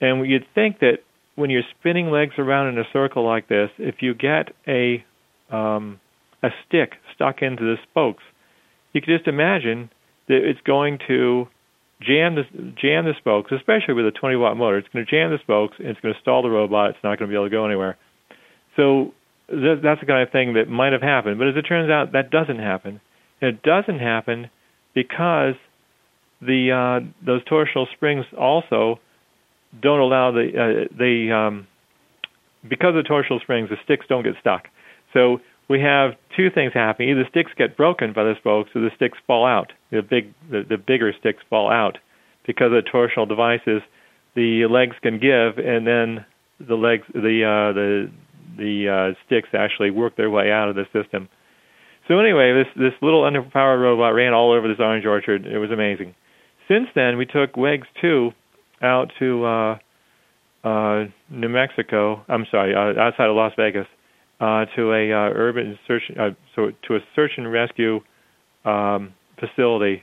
And 0.00 0.28
you'd 0.28 0.46
think 0.54 0.80
that 0.80 0.98
when 1.34 1.50
you're 1.50 1.62
spinning 1.78 2.10
legs 2.10 2.34
around 2.38 2.68
in 2.68 2.78
a 2.78 2.84
circle 2.92 3.24
like 3.24 3.48
this, 3.48 3.70
if 3.78 3.96
you 4.00 4.14
get 4.14 4.48
a 4.66 5.04
um, 5.50 6.00
a 6.42 6.48
stick 6.66 6.92
stuck 7.14 7.42
into 7.42 7.64
the 7.64 7.76
spokes, 7.90 8.22
you 8.92 9.00
can 9.00 9.16
just 9.16 9.28
imagine 9.28 9.90
that 10.28 10.40
it's 10.48 10.60
going 10.64 10.98
to 11.08 11.48
jam 12.00 12.34
the 12.36 12.44
jam 12.80 13.04
the 13.04 13.14
spokes, 13.18 13.50
especially 13.52 13.94
with 13.94 14.06
a 14.06 14.10
20 14.10 14.36
watt 14.36 14.56
motor. 14.56 14.78
It's 14.78 14.88
going 14.92 15.04
to 15.04 15.10
jam 15.10 15.30
the 15.30 15.38
spokes 15.42 15.76
and 15.78 15.88
it's 15.88 16.00
going 16.00 16.14
to 16.14 16.20
stall 16.20 16.42
the 16.42 16.50
robot. 16.50 16.90
It's 16.90 16.98
not 17.02 17.18
going 17.18 17.28
to 17.28 17.32
be 17.32 17.34
able 17.34 17.46
to 17.46 17.50
go 17.50 17.66
anywhere. 17.66 17.96
So 18.76 19.14
th- 19.50 19.80
that's 19.82 20.00
the 20.00 20.06
kind 20.06 20.22
of 20.22 20.30
thing 20.30 20.54
that 20.54 20.68
might 20.68 20.92
have 20.92 21.02
happened. 21.02 21.38
But 21.38 21.48
as 21.48 21.56
it 21.56 21.62
turns 21.62 21.90
out, 21.90 22.12
that 22.12 22.30
doesn't 22.30 22.58
happen. 22.58 23.00
And 23.40 23.56
it 23.56 23.62
doesn't 23.62 23.98
happen 23.98 24.50
because 24.94 25.54
the 26.40 26.72
uh, 26.72 27.06
those 27.24 27.42
torsional 27.44 27.86
springs 27.94 28.24
also 28.38 29.00
don't 29.80 30.00
allow 30.00 30.30
the 30.30 30.48
uh, 30.48 30.96
the 30.96 31.32
um, 31.32 31.66
because 32.68 32.94
of 32.94 33.02
the 33.02 33.08
torsional 33.08 33.40
springs, 33.40 33.68
the 33.70 33.76
sticks 33.84 34.06
don't 34.08 34.24
get 34.24 34.34
stuck. 34.40 34.68
So 35.12 35.40
we 35.68 35.80
have 35.80 36.12
two 36.36 36.50
things 36.50 36.72
happening: 36.72 37.10
either 37.10 37.24
the 37.24 37.30
sticks 37.30 37.50
get 37.56 37.76
broken 37.76 38.12
by 38.12 38.24
the 38.24 38.34
spokes, 38.38 38.70
or 38.74 38.80
the 38.80 38.90
sticks 38.96 39.18
fall 39.26 39.46
out. 39.46 39.72
The 39.90 40.02
big 40.02 40.32
the, 40.50 40.64
the 40.68 40.78
bigger 40.78 41.12
sticks 41.18 41.42
fall 41.50 41.70
out 41.70 41.98
because 42.46 42.72
of 42.72 42.84
the 42.84 42.90
torsional 42.90 43.28
devices. 43.28 43.82
The 44.34 44.66
legs 44.66 44.96
can 45.02 45.18
give, 45.18 45.58
and 45.58 45.86
then 45.86 46.24
the 46.60 46.76
legs 46.76 47.04
the 47.12 47.44
uh, 47.44 47.72
the 47.72 48.10
the 48.56 48.88
uh, 48.88 49.24
sticks 49.26 49.48
actually 49.52 49.90
work 49.90 50.16
their 50.16 50.30
way 50.30 50.50
out 50.50 50.68
of 50.68 50.76
the 50.76 50.84
system. 50.92 51.28
So 52.06 52.18
anyway, 52.18 52.52
this 52.54 52.72
this 52.76 52.94
little 53.02 53.22
underpowered 53.22 53.82
robot 53.82 54.14
ran 54.14 54.32
all 54.32 54.52
over 54.52 54.68
this 54.68 54.78
orange 54.80 55.04
orchard. 55.04 55.46
It 55.46 55.58
was 55.58 55.70
amazing. 55.70 56.14
Since 56.68 56.88
then, 56.94 57.16
we 57.16 57.24
took 57.24 57.56
Whegs 57.56 57.86
two 58.00 58.30
out 58.82 59.10
to 59.18 59.44
uh, 59.44 59.78
uh, 60.64 61.04
New 61.30 61.48
Mexico. 61.48 62.22
I'm 62.28 62.46
sorry, 62.50 62.74
uh, 62.74 63.00
outside 63.00 63.28
of 63.28 63.36
Las 63.36 63.52
Vegas, 63.56 63.86
uh, 64.40 64.66
to 64.76 64.92
a 64.92 65.12
uh, 65.12 65.32
urban 65.34 65.78
search, 65.86 66.02
uh, 66.18 66.30
so 66.54 66.70
to 66.86 66.96
a 66.96 66.98
search 67.16 67.32
and 67.36 67.50
rescue 67.50 68.00
um, 68.64 69.14
facility. 69.40 70.02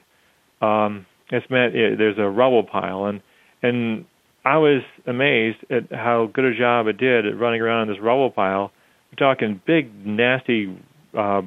Um, 0.61 1.05
it's 1.31 1.45
meant 1.49 1.75
it, 1.75 1.97
there's 1.97 2.17
a 2.17 2.29
rubble 2.29 2.63
pile, 2.63 3.05
and 3.05 3.21
and 3.61 4.05
I 4.43 4.57
was 4.57 4.81
amazed 5.07 5.57
at 5.69 5.91
how 5.91 6.29
good 6.33 6.45
a 6.45 6.57
job 6.57 6.87
it 6.87 6.97
did 6.97 7.25
at 7.25 7.39
running 7.39 7.61
around 7.61 7.89
in 7.89 7.95
this 7.95 8.03
rubble 8.03 8.31
pile. 8.31 8.71
We're 9.11 9.27
talking 9.27 9.61
big, 9.65 10.05
nasty 10.05 10.77
uh, 11.17 11.41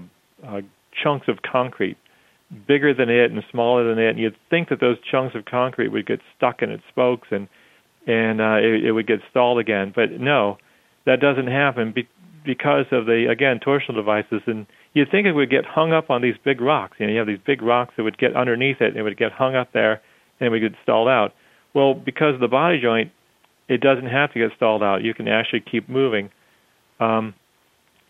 uh, 0.47 0.61
chunks 1.03 1.29
of 1.29 1.39
concrete, 1.43 1.97
bigger 2.67 2.95
than 2.95 3.09
it 3.09 3.31
and 3.31 3.43
smaller 3.51 3.89
than 3.89 4.03
it. 4.03 4.11
And 4.11 4.19
you'd 4.19 4.37
think 4.51 4.69
that 4.71 4.81
those 4.81 4.97
chunks 5.11 5.35
of 5.35 5.45
concrete 5.45 5.89
would 5.89 6.07
get 6.07 6.21
stuck 6.37 6.63
in 6.63 6.71
its 6.71 6.85
spokes 6.89 7.29
and 7.31 7.49
and 8.07 8.41
uh, 8.41 8.57
it, 8.57 8.87
it 8.87 8.93
would 8.93 9.07
get 9.07 9.21
stalled 9.31 9.59
again. 9.59 9.93
But 9.95 10.13
no, 10.13 10.57
that 11.05 11.21
doesn't 11.21 11.49
happen 11.49 11.93
be- 11.93 12.09
because 12.45 12.87
of 12.91 13.05
the 13.05 13.27
again 13.31 13.61
torsional 13.65 13.97
devices. 13.97 14.43
And 14.47 14.67
you'd 14.95 15.11
think 15.11 15.27
it 15.27 15.33
would 15.33 15.51
get 15.51 15.67
hung 15.67 15.93
up 15.93 16.09
on 16.09 16.23
these 16.23 16.37
big 16.43 16.61
rocks. 16.61 16.97
You 16.99 17.07
know, 17.07 17.13
you 17.13 17.19
have 17.19 17.27
these 17.27 17.39
big 17.45 17.61
rocks 17.61 17.95
that 17.97 18.05
would 18.05 18.19
get 18.19 18.35
underneath 18.35 18.81
it 18.81 18.89
and 18.89 18.97
it 18.97 19.03
would 19.03 19.19
get 19.19 19.33
hung 19.33 19.55
up 19.55 19.73
there 19.73 20.01
and 20.41 20.47
it 20.47 20.51
would 20.51 20.61
get 20.61 20.73
stalled 20.83 21.09
out 21.09 21.35
well, 21.75 21.95
because 21.95 22.35
of 22.35 22.41
the 22.41 22.49
body 22.49 22.81
joint, 22.81 23.13
it 23.69 23.81
doesn't 23.81 24.07
have 24.07 24.33
to 24.33 24.39
get 24.39 24.51
stalled 24.57 24.83
out. 24.83 25.03
You 25.03 25.15
can 25.15 25.29
actually 25.29 25.61
keep 25.61 25.89
moving. 25.89 26.31
Um, 27.01 27.35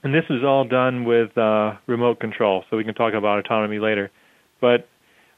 and 0.02 0.14
this 0.14 0.24
is 0.30 0.44
all 0.44 0.64
done 0.64 1.04
with 1.04 1.36
uh, 1.36 1.74
remote 1.86 2.20
control, 2.20 2.64
so 2.70 2.76
we 2.76 2.84
can 2.84 2.94
talk 2.94 3.14
about 3.14 3.40
autonomy 3.40 3.78
later. 3.78 4.10
But 4.60 4.88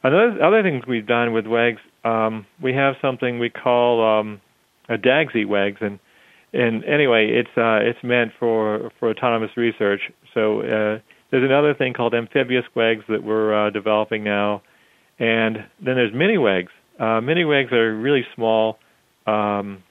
another 0.03 0.43
other 0.43 0.63
things 0.63 0.85
we've 0.87 1.07
done 1.07 1.33
with 1.33 1.47
Whegs, 1.47 1.81
um, 2.05 2.47
we 2.63 2.75
have 2.75 2.95
something 3.01 3.39
we 3.39 3.51
call 3.51 4.21
um, 4.21 4.41
a 4.89 4.97
DAGSI 4.97 5.47
Whegs, 5.47 5.79
and 5.81 5.99
and 6.53 6.85
anyway, 6.85 7.29
it's 7.31 7.57
uh, 7.57 7.79
it's 7.83 8.03
meant 8.03 8.33
for 8.39 8.91
for 8.99 9.11
autonomous 9.11 9.57
research. 9.57 10.01
So 10.35 10.61
uh, 10.61 10.99
there's 11.31 11.45
another 11.45 11.75
thing 11.75 11.93
called 11.93 12.15
amphibious 12.15 12.65
Whegs 12.75 13.05
that 13.09 13.23
we're 13.23 13.67
uh, 13.67 13.71
developing 13.71 14.25
now, 14.25 14.63
and 15.19 15.57
then 15.85 15.97
there's 15.97 16.15
mini 16.15 16.39
Whegs, 16.39 16.73
uh, 17.01 17.21
mini 17.23 17.45
Whegs 17.45 17.73
are 17.73 17.97
really 17.97 18.27
small, 18.35 18.79
um, 19.27 19.83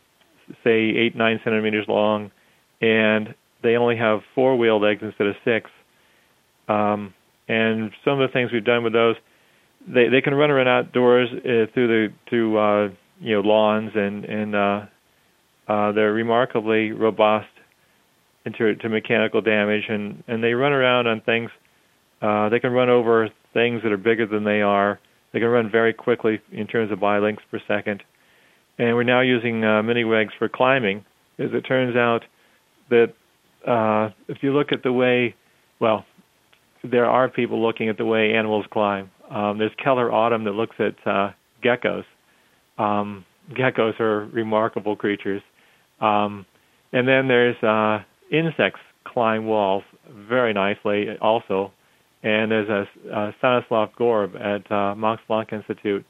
say 0.63 0.79
eight 0.95 1.15
nine 1.15 1.39
centimeters 1.43 1.86
long, 1.88 2.31
and 2.81 3.33
they 3.63 3.75
only 3.75 3.98
have 3.98 4.19
four 4.36 4.55
wheeled 4.57 4.83
legs 4.83 5.01
instead 5.01 5.27
of 5.27 5.36
six. 5.43 5.71
Um, 6.67 7.15
and 7.50 7.91
some 8.06 8.22
of 8.22 8.29
the 8.29 8.32
things 8.32 8.51
we've 8.53 8.63
done 8.63 8.84
with 8.84 8.94
those, 8.94 9.15
they 9.86 10.08
they 10.08 10.22
can 10.22 10.34
run 10.36 10.51
around 10.51 10.68
outdoors 10.68 11.29
uh, 11.34 11.65
through 11.74 11.88
the 11.88 12.08
through 12.29 12.58
uh, 12.58 12.89
you 13.20 13.36
know 13.36 13.41
lawns 13.41 13.91
and 13.96 14.24
and 14.24 14.56
uh, 14.56 14.86
uh, 15.68 15.91
they're 15.91 16.13
remarkably 16.13 16.91
robust 16.91 17.48
into 18.46 18.75
to 18.75 18.88
mechanical 18.88 19.41
damage 19.41 19.84
and 19.89 20.24
and 20.27 20.44
they 20.44 20.53
run 20.53 20.72
around 20.72 21.08
on 21.08 21.22
things. 21.22 21.50
Uh, 22.22 22.50
they 22.50 22.60
can 22.60 22.72
run 22.72 22.89
over 22.89 23.29
things 23.53 23.82
that 23.84 23.91
are 23.91 23.98
bigger 23.98 24.27
than 24.27 24.44
they 24.44 24.62
are. 24.62 25.00
They 25.34 25.39
can 25.39 25.48
run 25.48 25.72
very 25.72 25.94
quickly 25.94 26.39
in 26.51 26.68
terms 26.68 26.91
of 26.91 27.00
bylinks 27.00 27.39
per 27.50 27.60
second. 27.68 28.03
And 28.77 28.96
we're 28.96 29.03
now 29.03 29.22
using 29.22 29.63
uh, 29.63 29.82
mini 29.84 30.03
Whegs 30.03 30.34
for 30.38 30.50
climbing. 30.50 31.06
As 31.38 31.50
it 31.53 31.62
turns 31.62 31.96
out 31.96 32.25
that 32.89 33.13
uh, 33.65 34.10
if 34.27 34.38
you 34.41 34.53
look 34.53 34.72
at 34.72 34.84
the 34.84 34.91
way, 34.91 35.36
well, 35.79 36.06
there 36.83 37.05
are 37.05 37.29
people 37.29 37.62
looking 37.62 37.89
at 37.89 37.98
the 37.98 38.05
way 38.05 38.33
animals 38.33 38.65
climb. 38.71 39.12
Um, 39.29 39.57
there's 39.57 39.71
Kellar 39.83 40.12
Autumn 40.12 40.43
that 40.45 40.51
looks 40.51 40.75
at 40.79 40.95
uh, 41.05 41.31
geckos. 41.63 42.05
Um, 42.77 43.25
geckos 43.51 44.00
are 44.00 44.25
remarkable 44.27 44.95
creatures. 44.95 45.41
Um, 46.00 46.45
and 46.93 47.07
then 47.07 47.27
there's 47.27 47.62
uh, 47.63 48.03
insects 48.31 48.79
climb 49.05 49.45
walls 49.45 49.83
very 50.09 50.53
nicely 50.53 51.17
also 51.21 51.71
and 52.24 52.51
there's 52.51 52.69
a 52.69 53.15
uh, 53.15 53.31
Stanislav 53.38 53.89
Gorb 53.98 54.36
at 54.36 54.69
uh, 54.71 54.95
Max 54.95 55.21
Planck 55.29 55.53
Institute 55.53 56.05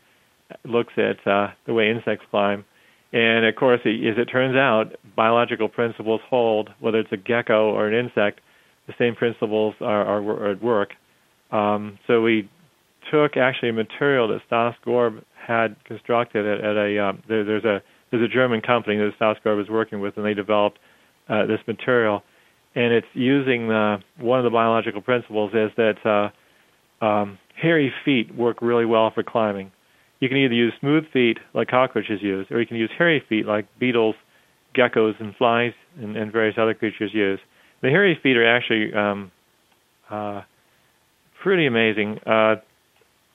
looks 0.66 0.94
at 0.98 1.26
uh, 1.28 1.50
the 1.68 1.74
way 1.74 1.92
insects 1.92 2.26
climb. 2.32 2.66
And 3.14 3.46
of 3.46 3.56
course, 3.56 3.82
as 3.82 4.18
it 4.18 4.26
turns 4.26 4.56
out, 4.56 4.96
biological 5.16 5.70
principles 5.70 6.22
hold, 6.28 6.70
whether 6.80 7.00
it's 7.00 7.12
a 7.12 7.18
gecko 7.18 7.72
or 7.72 7.88
an 7.88 8.06
insect, 8.06 8.42
the 8.90 8.96
same 8.98 9.16
principles 9.16 9.76
are, 9.80 10.04
are, 10.06 10.52
at 10.52 10.62
work. 10.62 10.90
Um, 11.52 11.98
so 12.08 12.22
we 12.22 12.50
took 13.12 13.38
actually 13.38 13.70
a 13.70 13.74
material 13.74 14.28
that 14.28 14.42
Stas 14.48 14.76
Gorb 14.86 15.24
had 15.48 15.76
constructed 15.86 16.46
at, 16.46 16.60
at 16.64 16.76
a 16.76 17.00
um, 17.00 17.24
there, 17.28 17.44
there's 17.46 17.66
a 17.66 17.82
there's 18.12 18.24
a 18.24 18.34
German 18.34 18.62
company 18.62 18.98
that 18.98 19.12
Stas 19.16 19.38
Gorb 19.46 19.62
is 19.62 19.70
working 19.70 20.02
with, 20.02 20.18
and 20.18 20.26
they 20.26 20.34
developed 20.34 20.80
uh, 21.30 21.46
this 21.46 21.60
material 21.68 22.24
and 22.76 22.94
it's 22.94 23.08
using 23.14 23.68
the, 23.68 23.98
one 24.20 24.40
of 24.40 24.44
the 24.44 24.52
biological 24.52 25.02
principles 25.02 25.52
is 25.54 25.72
that 25.76 26.32
uh, 27.02 27.06
um, 27.06 27.40
hairy 27.60 27.92
feet 28.06 28.34
work 28.36 28.62
really 28.62 28.86
well 28.86 29.12
for 29.14 29.24
climbing. 29.24 29.72
You 30.20 30.30
can 30.30 30.38
either 30.38 30.54
use 30.54 30.74
smooth 30.80 31.06
feet 31.12 31.40
like 31.54 31.70
cockroaches 31.70 32.22
use, 32.22 32.46
or 32.52 32.60
you 32.60 32.68
can 32.68 32.78
use 32.78 32.92
hairy 32.98 33.24
feet 33.28 33.46
like 33.46 33.68
beetles, 33.80 34.16
geckos, 34.78 35.20
and 35.20 35.36
flies, 35.36 35.72
and, 35.98 36.16
and 36.16 36.32
various 36.32 36.56
other 36.58 36.74
creatures 36.74 37.12
use. 37.14 37.40
The 37.82 37.90
hairy 37.90 38.20
feet 38.22 38.38
are 38.38 38.46
actually 38.46 38.94
um, 38.94 39.32
uh, 40.10 40.42
pretty 41.42 41.66
amazing. 41.66 42.20
Uh, 42.26 42.56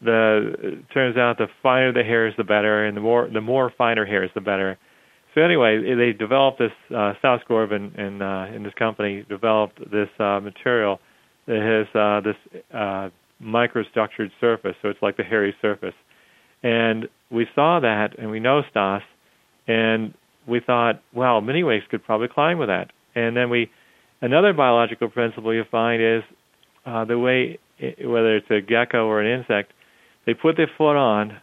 the 0.03 0.55
it 0.59 0.91
turns 0.93 1.17
out 1.17 1.39
the 1.39 1.47
finer 1.63 1.93
the 1.93 2.03
hairs, 2.03 2.35
the 2.37 2.45
better, 2.45 2.85
and 2.85 2.97
the 2.97 3.01
more 3.01 3.29
the 3.33 3.41
more 3.41 3.73
finer 3.77 4.05
hairs, 4.05 4.31
the 4.35 4.41
better. 4.41 4.79
So 5.35 5.41
anyway, 5.41 5.95
they 5.97 6.13
developed 6.13 6.61
this. 6.61 6.71
Uh, 6.95 7.15
Stas 7.19 7.41
Gorb 7.49 7.73
and, 7.73 7.93
and, 7.97 8.23
uh, 8.23 8.47
and 8.55 8.65
this 8.65 8.75
company 8.75 9.25
developed 9.29 9.79
this 9.91 10.09
uh, 10.21 10.39
material 10.41 11.01
that 11.47 11.61
has 11.61 12.01
uh, 12.01 12.21
this 12.21 12.63
uh, 12.73 13.11
microstructured 13.43 14.31
surface. 14.41 14.77
So 14.81 14.89
it's 14.89 15.03
like 15.03 15.17
the 15.17 15.25
hairy 15.25 15.55
surface. 15.61 15.95
And 16.63 17.09
we 17.31 17.47
saw 17.55 17.81
that, 17.81 18.19
and 18.19 18.31
we 18.31 18.41
know 18.41 18.63
Stas, 18.71 19.03
and 19.67 20.15
we 20.47 20.61
thought, 20.61 21.03
well, 21.13 21.41
mini 21.41 21.63
Whegs 21.63 21.85
could 21.91 22.05
probably 22.05 22.29
climb 22.29 22.59
with 22.59 22.69
that. 22.69 22.93
And 23.15 23.37
then 23.37 23.51
we, 23.51 23.71
another 24.25 24.55
biological 24.55 25.09
principle 25.11 25.55
you 25.55 25.65
find 25.71 26.03
is 26.03 26.23
uh, 26.87 27.05
the 27.05 27.19
way, 27.19 27.59
whether 27.81 28.37
it's 28.37 28.51
a 28.51 28.61
gecko 28.61 29.07
or 29.07 29.21
an 29.21 29.39
insect, 29.39 29.73
they 30.27 30.33
put 30.35 30.57
their 30.57 30.71
foot 30.79 30.97
on. 30.97 31.37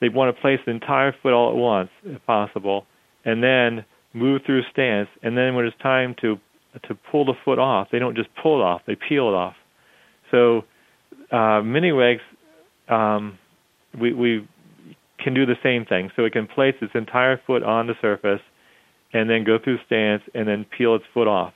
They 0.00 0.10
want 0.10 0.34
to 0.34 0.40
place 0.40 0.60
the 0.64 0.70
entire 0.70 1.14
foot 1.22 1.32
all 1.32 1.50
at 1.50 1.56
once, 1.56 1.90
if 2.04 2.24
possible, 2.26 2.86
and 3.24 3.42
then 3.42 3.84
move 4.12 4.42
through 4.46 4.62
stance. 4.70 5.08
And 5.22 5.36
then 5.36 5.54
when 5.54 5.64
it's 5.64 5.76
time 5.82 6.14
to 6.20 6.36
to 6.86 6.94
pull 7.10 7.24
the 7.24 7.34
foot 7.44 7.58
off, 7.58 7.88
they 7.90 7.98
don't 7.98 8.14
just 8.14 8.28
pull 8.40 8.60
it 8.60 8.64
off; 8.64 8.82
they 8.86 8.94
peel 8.94 9.28
it 9.28 9.34
off. 9.34 9.54
So 10.30 10.64
uh, 11.32 11.62
mini 11.62 11.90
Whegs, 11.92 12.22
um, 12.88 13.38
we 13.98 14.12
we 14.12 14.48
can 15.18 15.34
do 15.34 15.46
the 15.46 15.56
same 15.62 15.84
thing. 15.84 16.10
So 16.14 16.24
it 16.24 16.32
can 16.32 16.46
place 16.46 16.74
its 16.80 16.92
entire 16.94 17.40
foot 17.46 17.62
on 17.64 17.86
the 17.88 17.94
surface, 18.00 18.42
and 19.12 19.28
then 19.28 19.42
go 19.44 19.58
through 19.58 19.78
stance, 19.86 20.22
and 20.34 20.46
then 20.46 20.64
peel 20.76 20.94
its 20.94 21.04
foot 21.12 21.26
off. 21.26 21.54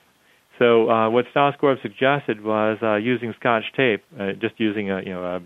So 0.59 0.89
uh, 0.89 1.09
what 1.09 1.25
Stas 1.31 1.55
Gorb 1.61 1.81
suggested 1.81 2.43
was 2.43 2.77
uh, 2.81 2.95
using 2.95 3.33
Scotch 3.39 3.63
tape, 3.75 4.03
uh, 4.19 4.33
just 4.39 4.53
using 4.57 4.91
a, 4.91 5.01
you 5.01 5.09
know 5.09 5.23
a, 5.23 5.39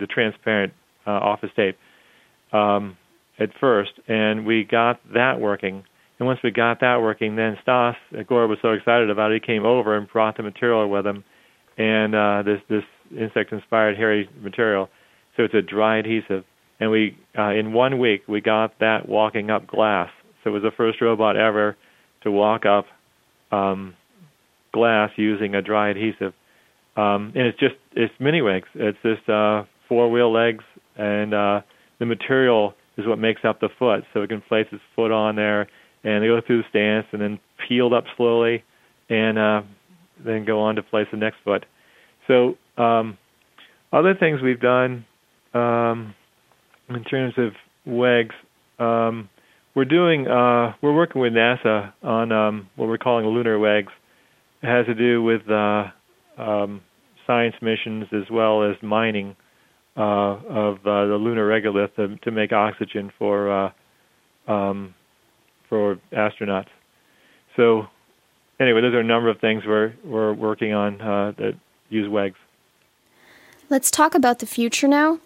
the 0.00 0.06
transparent 0.06 0.72
uh, 1.06 1.10
office 1.10 1.50
tape 1.54 1.76
um, 2.52 2.96
at 3.38 3.50
first, 3.60 3.92
and 4.08 4.46
we 4.46 4.64
got 4.64 5.00
that 5.12 5.40
working. 5.40 5.84
And 6.18 6.26
once 6.26 6.40
we 6.42 6.50
got 6.50 6.80
that 6.80 7.02
working, 7.02 7.36
then 7.36 7.58
Stas 7.62 7.94
Gorb 8.12 8.48
was 8.48 8.58
so 8.62 8.70
excited 8.70 9.10
about 9.10 9.32
it, 9.32 9.42
he 9.42 9.46
came 9.46 9.66
over 9.66 9.96
and 9.96 10.08
brought 10.08 10.38
the 10.38 10.42
material 10.42 10.88
with 10.88 11.06
him, 11.06 11.24
and 11.76 12.14
uh, 12.14 12.42
this 12.42 12.60
this 12.70 12.84
insect-inspired 13.16 13.96
hairy 13.96 14.28
material. 14.40 14.88
So 15.36 15.42
it's 15.42 15.54
a 15.54 15.60
dry 15.60 15.98
adhesive, 15.98 16.44
and 16.80 16.90
we 16.90 17.18
uh, 17.38 17.50
in 17.50 17.74
one 17.74 17.98
week 17.98 18.22
we 18.26 18.40
got 18.40 18.78
that 18.80 19.06
walking 19.06 19.50
up 19.50 19.66
glass. 19.66 20.08
So 20.42 20.50
it 20.50 20.54
was 20.54 20.62
the 20.62 20.70
first 20.74 21.02
robot 21.02 21.36
ever 21.36 21.76
to 22.22 22.30
walk 22.30 22.64
up 22.64 22.86
um, 23.52 23.94
glass 24.76 25.10
using 25.16 25.54
a 25.54 25.62
dry 25.62 25.88
adhesive. 25.90 26.34
Um, 26.96 27.32
and 27.34 27.46
it's 27.48 27.58
just 27.58 27.74
it's 27.94 28.12
mini 28.20 28.40
Whegs. 28.42 28.68
It's 28.74 28.98
just 29.02 29.28
uh, 29.28 29.64
four 29.88 30.10
wheel 30.10 30.32
legs, 30.32 30.64
and 30.96 31.34
uh, 31.34 31.60
the 31.98 32.06
material 32.06 32.74
is 32.98 33.06
what 33.06 33.18
makes 33.18 33.42
up 33.44 33.60
the 33.60 33.68
foot. 33.78 34.04
So 34.12 34.22
it 34.22 34.28
can 34.28 34.42
place 34.42 34.66
its 34.72 34.82
foot 34.94 35.12
on 35.12 35.36
there, 35.36 35.68
and 36.04 36.22
they 36.22 36.28
go 36.28 36.40
through 36.46 36.62
the 36.62 36.68
stance, 36.68 37.06
and 37.12 37.20
then 37.20 37.38
peeled 37.66 37.92
up 37.92 38.04
slowly, 38.16 38.64
and 39.08 39.38
uh, 39.38 39.62
then 40.24 40.44
go 40.44 40.60
on 40.60 40.76
to 40.76 40.82
place 40.82 41.06
the 41.10 41.18
next 41.18 41.36
foot. 41.44 41.64
So 42.26 42.56
um, 42.82 43.18
other 43.92 44.14
things 44.14 44.40
we've 44.42 44.60
done 44.60 45.04
um, 45.54 46.14
in 46.88 47.04
terms 47.04 47.34
of 47.36 47.52
Whegs, 47.86 48.34
um, 48.78 49.28
we're 49.74 49.84
doing 49.84 50.26
uh, 50.26 50.74
we're 50.82 50.94
working 50.94 51.20
with 51.20 51.34
NASA 51.34 51.92
on 52.02 52.32
um, 52.32 52.68
what 52.76 52.88
we're 52.88 52.98
calling 52.98 53.26
lunar 53.26 53.58
Whegs. 53.58 53.92
It 54.62 54.66
has 54.66 54.86
to 54.86 54.94
do 54.94 55.22
with 55.22 55.48
uh, 55.50 55.84
um, 56.38 56.80
science 57.26 57.54
missions 57.60 58.06
as 58.12 58.30
well 58.30 58.62
as 58.62 58.76
mining 58.82 59.36
uh, 59.96 60.00
of 60.00 60.78
uh, 60.78 61.06
the 61.06 61.18
lunar 61.20 61.48
regolith 61.48 61.94
to, 61.96 62.16
to 62.16 62.30
make 62.30 62.52
oxygen 62.52 63.10
for 63.18 63.66
uh, 63.66 63.70
um, 64.50 64.94
for 65.68 65.98
astronauts. 66.12 66.68
So 67.56 67.86
anyway, 68.60 68.80
those 68.82 68.94
are 68.94 69.00
a 69.00 69.04
number 69.04 69.28
of 69.28 69.40
things 69.40 69.62
we're 69.66 69.94
we're 70.04 70.32
working 70.32 70.72
on 70.72 71.00
uh, 71.00 71.32
that 71.38 71.54
use 71.88 72.08
Whegs. 72.08 72.38
Let's 73.68 73.90
talk 73.90 74.14
about 74.14 74.38
the 74.38 74.46
future 74.46 74.86
now. 74.86 75.18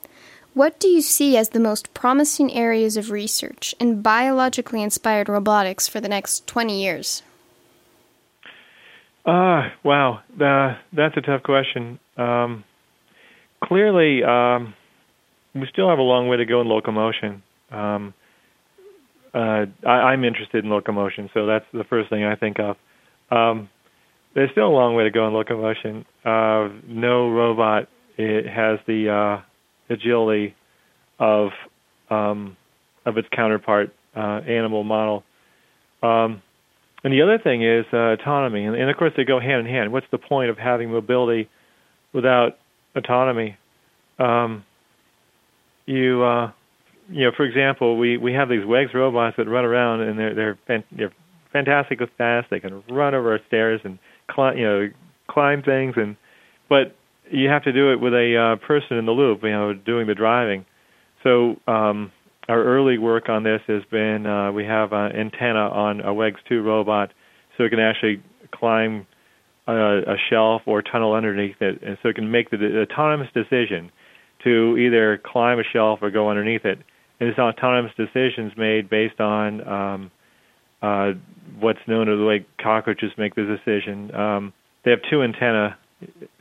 What 0.55 0.81
do 0.81 0.89
you 0.89 1.01
see 1.01 1.37
as 1.37 1.51
the 1.51 1.61
most 1.61 1.95
promising 1.95 2.53
areas 2.53 2.97
of 2.97 3.11
research 3.11 3.75
in 3.79 4.03
biologically 4.03 4.83
inspired 4.83 5.29
robotics 5.29 5.87
for 5.87 6.01
the 6.01 6.09
next 6.09 6.47
20 6.49 6.83
years? 6.83 7.23
Uh, 9.25 9.69
wow, 9.85 10.21
uh, 10.41 10.77
that's 10.93 11.17
a 11.17 11.21
tough 11.21 11.43
question. 11.43 11.99
Um, 12.17 12.65
clearly, 13.63 14.25
um, 14.25 14.75
we 15.55 15.67
still 15.71 15.89
have 15.89 15.99
a 15.99 16.03
long 16.03 16.29
way 16.29 16.39
to 16.39 16.47
go 16.47 16.61
in 16.61 16.69
locomotion. 16.69 17.43
Um, 17.71 18.15
uh, 19.35 19.67
I, 19.87 20.15
am 20.15 20.25
interested 20.25 20.65
in 20.65 20.71
locomotion, 20.71 21.31
so 21.35 21.47
that's 21.47 21.67
the 21.73 21.85
first 21.85 22.11
thing 22.11 22.25
I 22.25 22.35
think 22.35 22.57
of. 22.59 22.77
Um, 23.31 23.69
there's 24.35 24.51
still 24.53 24.67
a 24.67 24.75
long 24.75 24.95
way 24.95 25.05
to 25.05 25.11
go 25.11 25.27
in 25.27 25.35
locomotion. 25.35 26.05
Uh, 26.25 26.69
no 26.89 27.31
robot 27.31 27.89
it 28.17 28.47
has 28.47 28.79
the 28.87 29.09
uh, 29.11 29.43
agility 29.93 30.55
of 31.19 31.51
um, 32.11 32.57
of 33.07 33.17
its 33.17 33.29
counterpart 33.35 33.95
uh, 34.17 34.41
animal 34.47 34.85
model. 34.85 35.23
Um, 36.03 36.43
and 37.03 37.13
the 37.13 37.23
other 37.23 37.39
thing 37.39 37.63
is 37.63 37.85
uh, 37.93 38.13
autonomy, 38.13 38.65
and, 38.65 38.77
and, 38.77 38.91
of 38.91 38.97
course 38.97 39.13
they 39.17 39.25
go 39.25 39.41
hand 39.41 39.67
in 39.67 39.73
hand. 39.73 39.93
What's 39.93 40.07
the 40.11 40.19
point 40.19 40.51
of 40.51 40.59
having 40.59 40.91
mobility 40.91 41.49
without 42.13 42.59
autonomy? 42.95 43.57
Um, 44.19 44.65
you, 45.87 46.23
uh, 46.23 46.53
you 47.11 47.25
know, 47.25 47.33
for 47.37 47.45
example, 47.45 47.97
we, 47.97 48.17
we 48.17 48.33
have 48.35 48.49
these 48.49 48.65
Whegs 48.65 48.93
robots 48.95 49.37
that 49.39 49.49
run 49.49 49.65
around, 49.65 50.01
and 50.03 50.19
they're 50.19 50.35
they're, 50.35 50.59
fan- 50.67 50.85
they're 50.93 51.13
fantastically 51.53 52.07
fast. 52.19 52.49
They 52.51 52.61
can 52.61 52.83
run 52.91 53.15
over 53.15 53.33
our 53.33 53.41
stairs 53.49 53.81
and 53.85 53.99
climb, 54.31 54.59
you 54.59 54.65
know, 54.65 54.89
climb 55.29 55.63
things, 55.63 55.95
and 55.97 56.17
but 56.69 56.95
you 57.31 57.49
have 57.49 57.65
to 57.65 57.73
do 57.73 57.93
it 57.93 58.01
with 58.01 58.13
a 58.13 58.57
uh, 58.59 58.67
person 58.67 58.97
in 58.97 59.07
the 59.07 59.13
loop, 59.13 59.43
you 59.43 59.51
know, 59.51 59.73
doing 59.73 60.07
the 60.07 60.15
driving. 60.15 60.67
So 61.23 61.57
um, 61.67 62.13
our 62.51 62.63
early 62.63 62.99
work 62.99 63.29
on 63.29 63.43
this 63.43 63.61
has 63.67 63.83
been 63.91 64.27
uh, 64.27 64.53
we 64.53 64.65
have 64.65 64.93
an 64.93 65.13
antenna 65.13 65.69
on 65.69 66.01
a 66.01 66.13
Whegs 66.13 66.41
2 66.49 66.63
robot, 66.63 67.13
so 67.57 67.65
it 67.65 67.71
can 67.71 67.81
actually 67.81 68.23
climb 68.53 69.07
a, 69.67 69.73
a 69.73 70.17
shelf 70.29 70.63
or 70.67 70.83
tunnel 70.83 71.15
underneath 71.15 71.61
it, 71.61 71.81
and 71.83 71.97
so 72.03 72.09
it 72.09 72.17
can 72.17 72.31
make 72.31 72.51
the, 72.51 72.57
the 72.57 72.87
autonomous 72.91 73.29
decision 73.33 73.91
to 74.45 74.77
either 74.79 75.21
climb 75.25 75.59
a 75.59 75.65
shelf 75.73 76.01
or 76.03 76.11
go 76.11 76.29
underneath 76.29 76.65
it. 76.65 76.79
And 77.21 77.31
this 77.31 77.39
autonomous 77.39 77.93
decision 77.97 78.47
is 78.47 78.53
made 78.57 78.89
based 78.91 79.21
on 79.21 79.69
um, 79.69 80.11
uh, 80.83 81.13
what's 81.59 81.81
known 81.87 82.09
as 82.09 82.19
the 82.19 82.25
way 82.25 82.47
cockroaches 82.61 83.13
make 83.19 83.35
the 83.35 83.45
decision. 83.45 84.15
Um, 84.15 84.53
they 84.85 84.91
have 84.91 85.01
two 85.11 85.23
antennae 85.23 85.75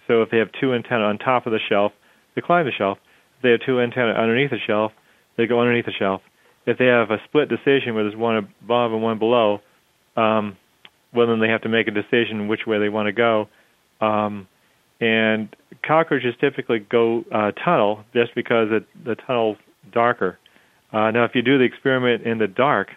so 0.08 0.22
if 0.22 0.30
they 0.32 0.38
have 0.38 0.50
two 0.60 0.74
antennae 0.74 1.04
on 1.04 1.18
top 1.18 1.46
of 1.46 1.52
the 1.52 1.60
shelf, 1.70 1.92
they 2.36 2.42
climb 2.42 2.66
the 2.66 2.72
shelf. 2.72 2.98
If 3.38 3.44
they 3.44 3.52
have 3.52 3.60
two 3.66 3.80
antennae 3.80 4.14
underneath 4.18 4.52
the 4.52 4.58
shelf, 4.66 4.92
they 5.40 5.48
go 5.48 5.62
underneath 5.62 5.86
the 5.86 5.94
shelf. 5.98 6.22
If 6.66 6.78
they 6.78 6.86
have 6.86 7.10
a 7.12 7.18
split 7.26 7.50
decision 7.50 7.96
where 7.96 8.04
there's 8.04 8.16
one 8.16 8.38
above 8.38 8.92
and 8.92 9.02
one 9.02 9.18
below, 9.18 9.62
um, 10.18 10.58
well 11.14 11.28
then 11.28 11.40
they 11.40 11.48
have 11.48 11.62
to 11.62 11.70
make 11.70 11.88
a 11.88 11.92
decision 11.92 12.48
which 12.48 12.68
way 12.68 12.78
they 12.78 12.90
want 12.90 13.08
to 13.08 13.14
go. 13.14 13.48
Um, 14.06 14.48
and 15.00 15.56
cockroaches 15.86 16.36
typically 16.42 16.80
go 16.80 17.24
uh, 17.34 17.52
tunnel 17.52 18.04
just 18.14 18.36
because 18.36 18.68
it, 18.72 18.86
the 19.06 19.16
tunnel's 19.16 19.58
darker. 19.94 20.38
Uh, 20.92 21.12
now, 21.12 21.24
if 21.24 21.32
you 21.36 21.42
do 21.42 21.58
the 21.58 21.64
experiment 21.64 22.24
in 22.24 22.38
the 22.38 22.48
dark, 22.48 22.90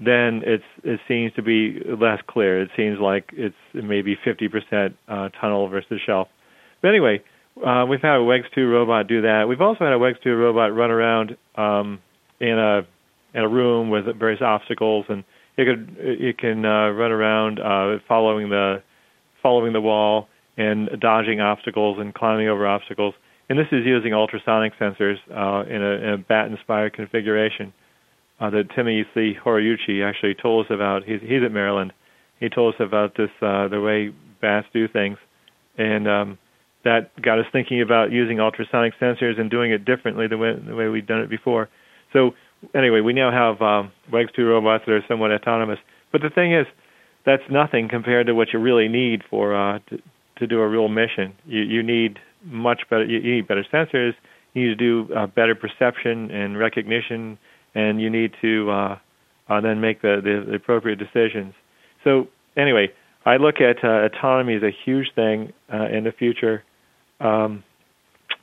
then 0.00 0.42
it's 0.44 0.64
it 0.82 1.00
seems 1.06 1.32
to 1.34 1.42
be 1.42 1.80
less 2.00 2.20
clear. 2.26 2.62
It 2.62 2.70
seems 2.76 2.98
like 2.98 3.30
it's 3.32 3.54
maybe 3.74 4.16
50% 4.24 4.94
uh, 5.06 5.28
tunnel 5.40 5.68
versus 5.68 6.00
shelf. 6.04 6.28
But 6.80 6.88
anyway, 6.88 7.22
uh, 7.62 7.86
we've 7.88 8.00
had 8.00 8.16
a 8.16 8.24
Whegs 8.24 8.46
2 8.54 8.66
robot 8.68 9.06
do 9.06 9.22
that. 9.22 9.46
We've 9.48 9.60
also 9.60 9.84
had 9.84 9.92
a 9.92 9.98
Whegs 9.98 10.18
2 10.22 10.34
robot 10.34 10.74
run 10.74 10.90
around 10.90 11.36
um, 11.56 12.00
in 12.40 12.58
a 12.58 12.86
in 13.32 13.42
a 13.42 13.48
room 13.48 13.90
with 13.90 14.04
various 14.16 14.40
obstacles, 14.40 15.06
and 15.08 15.24
it 15.56 15.64
could 15.64 15.96
it 15.98 16.38
can 16.38 16.64
uh, 16.64 16.90
run 16.90 17.12
around 17.12 17.60
uh, 17.60 17.98
following 18.08 18.48
the 18.48 18.82
following 19.42 19.72
the 19.72 19.80
wall 19.80 20.28
and 20.56 20.88
dodging 21.00 21.40
obstacles 21.40 21.98
and 21.98 22.14
climbing 22.14 22.48
over 22.48 22.66
obstacles. 22.66 23.14
And 23.48 23.58
this 23.58 23.66
is 23.72 23.84
using 23.84 24.14
ultrasonic 24.14 24.72
sensors 24.80 25.16
uh, 25.30 25.68
in, 25.68 25.82
a, 25.82 25.90
in 25.90 26.08
a 26.14 26.18
bat-inspired 26.18 26.94
configuration 26.94 27.74
uh, 28.40 28.50
that 28.50 28.70
Timothy 28.74 29.36
Horiuchi 29.44 30.02
actually 30.02 30.34
told 30.34 30.66
us 30.66 30.70
about. 30.72 31.04
He's, 31.04 31.20
he's 31.20 31.42
at 31.44 31.52
Maryland. 31.52 31.92
He 32.40 32.48
told 32.48 32.74
us 32.74 32.80
about 32.80 33.16
this, 33.16 33.30
uh, 33.42 33.68
the 33.68 33.80
way 33.80 34.14
bats 34.40 34.66
do 34.72 34.88
things, 34.88 35.18
and 35.76 36.08
um, 36.08 36.38
that 36.84 37.10
got 37.20 37.38
us 37.38 37.46
thinking 37.52 37.80
about 37.80 38.12
using 38.12 38.40
ultrasonic 38.40 38.92
sensors 39.00 39.40
and 39.40 39.50
doing 39.50 39.72
it 39.72 39.84
differently 39.84 40.26
the 40.28 40.38
way 40.38 40.54
the 40.54 40.74
way 40.74 40.88
we'd 40.88 41.06
done 41.06 41.20
it 41.20 41.30
before. 41.30 41.68
So 42.12 42.34
anyway, 42.74 43.00
we 43.00 43.12
now 43.12 43.30
have 43.30 43.60
um, 43.60 43.92
Whegs 44.10 44.30
2 44.36 44.44
robots 44.44 44.84
that 44.86 44.92
are 44.92 45.04
somewhat 45.08 45.32
autonomous. 45.32 45.78
But 46.12 46.22
the 46.22 46.30
thing 46.30 46.54
is, 46.54 46.66
that's 47.26 47.42
nothing 47.50 47.88
compared 47.88 48.26
to 48.26 48.34
what 48.34 48.52
you 48.52 48.58
really 48.58 48.88
need 48.88 49.22
for 49.28 49.54
uh, 49.54 49.78
to, 49.90 49.98
to 50.38 50.46
do 50.46 50.60
a 50.60 50.68
real 50.68 50.88
mission. 50.88 51.34
You, 51.46 51.62
you 51.62 51.82
need 51.82 52.18
much 52.44 52.82
better. 52.90 53.04
You, 53.04 53.18
you 53.18 53.34
need 53.36 53.48
better 53.48 53.64
sensors. 53.72 54.12
You 54.52 54.68
need 54.68 54.78
to 54.78 55.06
do 55.06 55.14
uh, 55.14 55.26
better 55.26 55.54
perception 55.54 56.30
and 56.30 56.58
recognition, 56.58 57.38
and 57.74 58.00
you 58.00 58.10
need 58.10 58.32
to 58.42 58.70
uh, 58.70 58.98
uh, 59.48 59.60
then 59.60 59.80
make 59.80 60.02
the, 60.02 60.20
the, 60.22 60.50
the 60.50 60.56
appropriate 60.56 60.98
decisions. 60.98 61.54
So 62.04 62.28
anyway, 62.56 62.88
I 63.26 63.38
look 63.38 63.56
at 63.60 63.82
uh, 63.82 64.04
autonomy 64.04 64.56
as 64.56 64.62
a 64.62 64.70
huge 64.84 65.08
thing 65.14 65.52
uh, 65.72 65.88
in 65.88 66.04
the 66.04 66.12
future 66.12 66.62
um, 67.20 67.64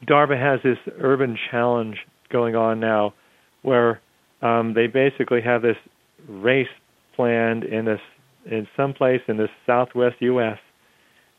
DARPA 0.07 0.39
has 0.39 0.59
this 0.63 0.77
urban 0.99 1.37
challenge 1.49 1.97
going 2.31 2.55
on 2.55 2.79
now 2.79 3.13
where 3.61 4.01
um, 4.41 4.73
they 4.73 4.87
basically 4.87 5.41
have 5.41 5.61
this 5.61 5.77
race 6.27 6.67
planned 7.15 7.63
in 7.63 7.85
this 7.85 7.99
in 8.49 8.67
some 8.75 8.93
place 8.93 9.21
in 9.27 9.37
the 9.37 9.47
southwest 9.67 10.15
U.S. 10.19 10.57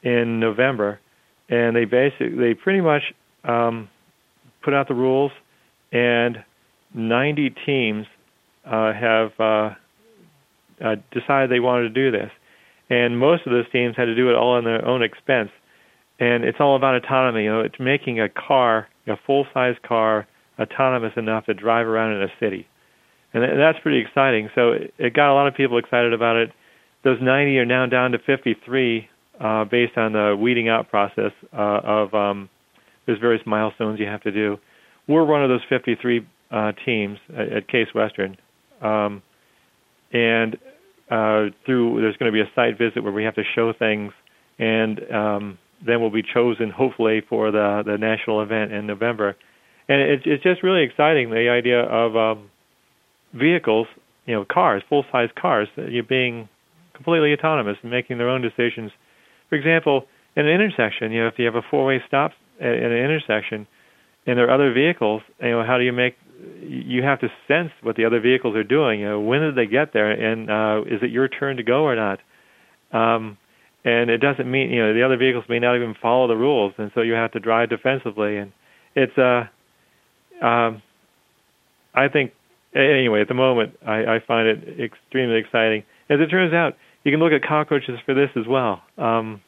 in 0.03 0.38
November, 0.38 1.01
and 1.49 1.75
they 1.75 1.85
basically 1.85 2.37
they 2.37 2.55
pretty 2.55 2.81
much 2.81 3.03
um, 3.45 3.88
put 4.62 4.73
out 4.73 4.87
the 4.87 4.95
rules, 4.95 5.33
and 5.90 6.45
90 6.95 7.55
teams 7.66 8.07
uh, 8.64 8.92
have 8.92 9.33
uh, 9.40 9.75
uh, 10.85 10.97
decided 11.11 11.51
they 11.51 11.61
wanted 11.61 11.92
to 11.92 12.11
do 12.11 12.11
this, 12.12 12.31
and 12.88 13.18
most 13.18 13.47
of 13.47 13.53
those 13.53 13.68
teams 13.73 13.97
had 13.97 14.05
to 14.05 14.14
do 14.14 14.31
it 14.31 14.37
all 14.37 14.53
on 14.53 14.64
their 14.64 14.85
own 14.87 15.03
expense, 15.03 15.51
and 16.18 16.44
it's 16.44 16.59
all 16.61 16.77
about 16.77 16.94
autonomy. 16.94 17.44
You 17.44 17.51
know, 17.51 17.61
it's 17.61 17.79
making 17.79 18.20
a 18.20 18.29
car, 18.29 18.88
a 19.07 19.16
full-size 19.27 19.77
car, 19.87 20.27
autonomous 20.59 21.12
enough 21.16 21.46
to 21.46 21.55
drive 21.55 21.87
around 21.87 22.12
in 22.14 22.22
a 22.22 22.33
city, 22.40 22.66
and 23.33 23.42
that's 23.42 23.79
pretty 23.83 23.98
exciting. 23.98 24.51
So 24.55 24.75
it 24.98 25.14
got 25.14 25.33
a 25.33 25.35
lot 25.35 25.48
of 25.48 25.55
people 25.55 25.79
excited 25.79 26.12
about 26.12 26.37
it. 26.37 26.51
Those 27.05 27.18
90 27.20 27.59
are 27.59 27.64
now 27.64 27.87
down 27.87 28.12
to 28.12 28.18
53 28.18 29.09
uh, 29.40 29.64
based 29.64 29.96
on 29.96 30.12
the 30.12 30.37
weeding 30.38 30.68
out 30.68 30.88
process 30.88 31.33
uh, 31.53 31.81
of 31.83 32.14
um, 32.14 32.48
there's 33.07 33.18
various 33.18 33.42
milestones 33.46 33.98
you 33.98 34.07
have 34.07 34.22
to 34.22 34.31
do. 34.31 34.59
We're 35.09 35.25
one 35.25 35.42
of 35.42 35.48
those 35.48 35.62
53 35.68 36.27
uh, 36.51 36.72
teams 36.85 37.18
at, 37.37 37.53
at 37.53 37.68
Case 37.68 37.88
Western, 37.94 38.37
um, 38.81 39.22
and 40.12 40.57
uh, 41.11 41.51
through 41.66 42.01
there's 42.01 42.16
going 42.18 42.31
to 42.31 42.33
be 42.33 42.40
a 42.40 42.51
site 42.55 42.79
visit 42.79 43.03
where 43.03 43.12
we 43.12 43.25
have 43.25 43.35
to 43.35 43.42
show 43.55 43.72
things, 43.77 44.12
and 44.59 45.01
um, 45.12 45.59
then 45.85 46.01
we'll 46.01 46.11
be 46.11 46.23
chosen 46.23 46.71
hopefully 46.71 47.23
for 47.29 47.51
the 47.51 47.83
the 47.85 47.99
national 47.99 48.42
event 48.42 48.73
in 48.73 48.87
November. 48.87 49.37
And 49.88 50.01
it's 50.01 50.23
it's 50.27 50.42
just 50.42 50.62
really 50.62 50.85
exciting 50.85 51.31
the 51.31 51.49
idea 51.49 51.81
of 51.81 52.16
um, 52.16 52.51
vehicles, 53.35 53.87
you 54.27 54.35
know, 54.35 54.45
cars, 54.45 54.83
full 54.88 55.05
size 55.11 55.31
cars, 55.40 55.68
you 55.77 56.03
being 56.03 56.49
completely 56.95 57.33
autonomous 57.33 57.77
and 57.83 57.90
making 57.90 58.18
their 58.18 58.29
own 58.29 58.42
decisions. 58.42 58.90
For 59.49 59.57
example, 59.57 60.05
in 60.37 60.47
an 60.47 60.53
intersection, 60.55 61.12
you 61.12 61.23
know, 61.23 61.29
if 61.29 61.35
you 61.38 61.47
have 61.47 61.57
a 61.57 61.62
four 61.71 61.87
way 61.87 62.03
stop 62.07 62.33
at 62.61 62.68
an 62.68 62.92
intersection, 62.92 63.66
and 64.27 64.38
there 64.38 64.49
are 64.49 64.55
other 64.55 64.73
vehicles, 64.73 65.23
you 65.40 65.51
know, 65.51 65.64
how 65.64 65.79
do 65.79 65.85
you 65.85 65.92
make 65.92 66.14
you 66.61 67.03
have 67.03 67.21
to 67.21 67.29
sense 67.49 67.71
what 67.83 67.97
the 67.97 68.05
other 68.05 68.21
vehicles 68.21 68.57
are 68.57 68.64
doing. 68.64 69.01
You 69.01 69.11
know, 69.11 69.21
when 69.21 69.40
did 69.40 69.57
they 69.57 69.66
get 69.66 69.92
there, 69.92 70.11
and 70.11 70.51
uh, 70.51 70.83
is 70.87 71.03
it 71.03 71.11
your 71.11 71.29
turn 71.29 71.57
to 71.57 71.62
go 71.62 71.85
or 71.85 71.97
not? 71.97 72.18
Um, 72.92 73.38
and 73.85 74.11
it 74.11 74.18
doesn't 74.18 74.51
mean 74.51 74.71
you 74.71 74.83
know 74.83 74.95
the 74.95 75.03
other 75.03 75.16
vehicles 75.16 75.45
may 75.49 75.59
not 75.59 75.77
even 75.77 75.95
follow 76.01 76.29
the 76.29 76.37
rules, 76.37 76.73
and 76.79 76.90
so 76.95 77.03
you 77.03 77.14
have 77.14 77.33
to 77.33 77.40
drive 77.40 77.71
defensively. 77.71 78.37
And 78.37 78.53
it's 78.95 79.16
uh, 79.18 79.45
um, 80.45 80.83
I 81.95 82.09
think 82.09 82.33
anyway 82.75 83.21
at 83.21 83.29
the 83.29 83.35
moment 83.35 83.77
I, 83.87 84.16
I 84.16 84.18
find 84.27 84.49
it 84.49 84.81
extremely 84.81 85.37
exciting. 85.37 85.85
As 86.09 86.21
it 86.21 86.29
turns 86.29 86.53
out, 86.53 86.77
you 87.05 87.12
can 87.12 87.21
look 87.21 87.33
at 87.33 87.42
cockroaches 87.47 87.99
for 88.05 88.14
this 88.14 88.31
as 88.37 88.47
well. 88.47 88.83
Um, 88.99 89.40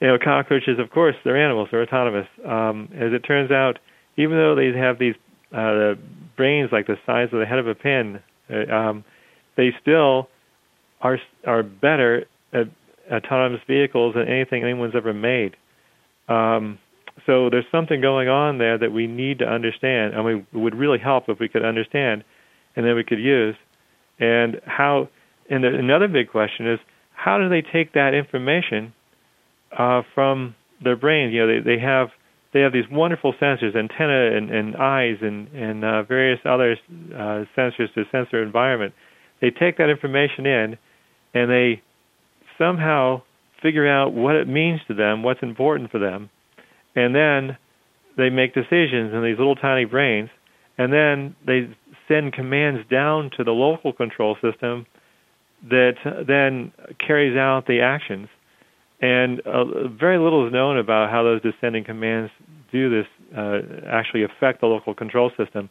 you 0.00 0.08
know, 0.08 0.18
cockroaches, 0.22 0.78
of 0.78 0.90
course, 0.90 1.14
they're 1.24 1.36
animals, 1.36 1.68
they're 1.70 1.82
autonomous. 1.82 2.26
Um, 2.46 2.88
as 2.94 3.12
it 3.12 3.20
turns 3.20 3.50
out, 3.50 3.78
even 4.16 4.36
though 4.36 4.54
they 4.54 4.76
have 4.78 4.98
these 4.98 5.14
uh, 5.52 5.94
brains 6.36 6.70
like 6.72 6.86
the 6.86 6.96
size 7.06 7.28
of 7.32 7.38
the 7.38 7.46
head 7.46 7.58
of 7.58 7.68
a 7.68 7.74
pin, 7.74 8.20
uh, 8.50 8.74
um, 8.74 9.04
they 9.56 9.70
still 9.80 10.28
are 11.00 11.18
are 11.46 11.62
better 11.62 12.26
autonomous 13.10 13.60
vehicles 13.66 14.14
than 14.14 14.28
anything 14.28 14.62
anyone's 14.62 14.94
ever 14.96 15.12
made. 15.12 15.56
Um, 16.28 16.78
so 17.26 17.50
there's 17.50 17.66
something 17.70 18.00
going 18.00 18.28
on 18.28 18.58
there 18.58 18.78
that 18.78 18.92
we 18.92 19.06
need 19.06 19.40
to 19.40 19.44
understand, 19.44 20.14
and 20.14 20.24
we 20.24 20.46
would 20.58 20.74
really 20.74 20.98
help 20.98 21.24
if 21.28 21.38
we 21.38 21.48
could 21.48 21.64
understand, 21.64 22.24
and 22.76 22.86
then 22.86 22.94
we 22.94 23.04
could 23.04 23.18
use. 23.18 23.56
And 24.18 24.60
how? 24.64 25.08
And 25.48 25.64
the, 25.64 25.68
another 25.68 26.08
big 26.08 26.30
question 26.30 26.70
is 26.70 26.78
how 27.12 27.38
do 27.38 27.48
they 27.48 27.62
take 27.62 27.92
that 27.94 28.14
information 28.14 28.94
uh, 29.76 30.02
from 30.14 30.54
their 30.82 30.96
brains? 30.96 31.34
You 31.34 31.46
know, 31.46 31.46
they 31.46 31.76
they 31.76 31.82
have 31.82 32.08
they 32.52 32.60
have 32.60 32.72
these 32.72 32.88
wonderful 32.90 33.34
sensors, 33.40 33.76
antenna 33.76 34.36
and, 34.36 34.50
and 34.50 34.76
eyes 34.76 35.16
and, 35.20 35.48
and 35.48 35.84
uh, 35.84 36.02
various 36.02 36.40
other 36.44 36.72
uh, 36.72 37.44
sensors 37.56 37.92
to 37.94 38.04
sense 38.10 38.28
their 38.32 38.42
environment. 38.42 38.92
They 39.40 39.50
take 39.50 39.78
that 39.78 39.88
information 39.88 40.46
in 40.46 40.78
and 41.32 41.50
they 41.50 41.82
somehow 42.60 43.22
figure 43.62 43.88
out 43.88 44.12
what 44.12 44.36
it 44.36 44.48
means 44.48 44.80
to 44.88 44.94
them, 44.94 45.22
what's 45.22 45.42
important 45.42 45.90
for 45.90 45.98
them, 45.98 46.30
and 46.94 47.14
then 47.14 47.56
they 48.16 48.30
make 48.30 48.54
decisions 48.54 49.12
in 49.14 49.22
these 49.22 49.38
little 49.38 49.56
tiny 49.56 49.84
brains, 49.84 50.30
and 50.78 50.92
then 50.92 51.36
they 51.46 51.68
send 52.08 52.32
commands 52.32 52.88
down 52.90 53.30
to 53.36 53.44
the 53.44 53.50
local 53.52 53.92
control 53.92 54.36
system 54.42 54.86
that 55.68 55.94
then 56.26 56.72
carries 57.06 57.36
out 57.36 57.66
the 57.66 57.80
actions 57.80 58.28
and 59.00 59.40
uh, 59.40 59.88
very 59.88 60.18
little 60.18 60.46
is 60.46 60.52
known 60.52 60.78
about 60.78 61.10
how 61.10 61.22
those 61.22 61.40
descending 61.42 61.84
commands 61.84 62.30
do 62.70 62.90
this 62.90 63.06
uh, 63.36 63.58
actually 63.88 64.24
affect 64.24 64.60
the 64.60 64.66
local 64.66 64.94
control 64.94 65.30
system. 65.36 65.70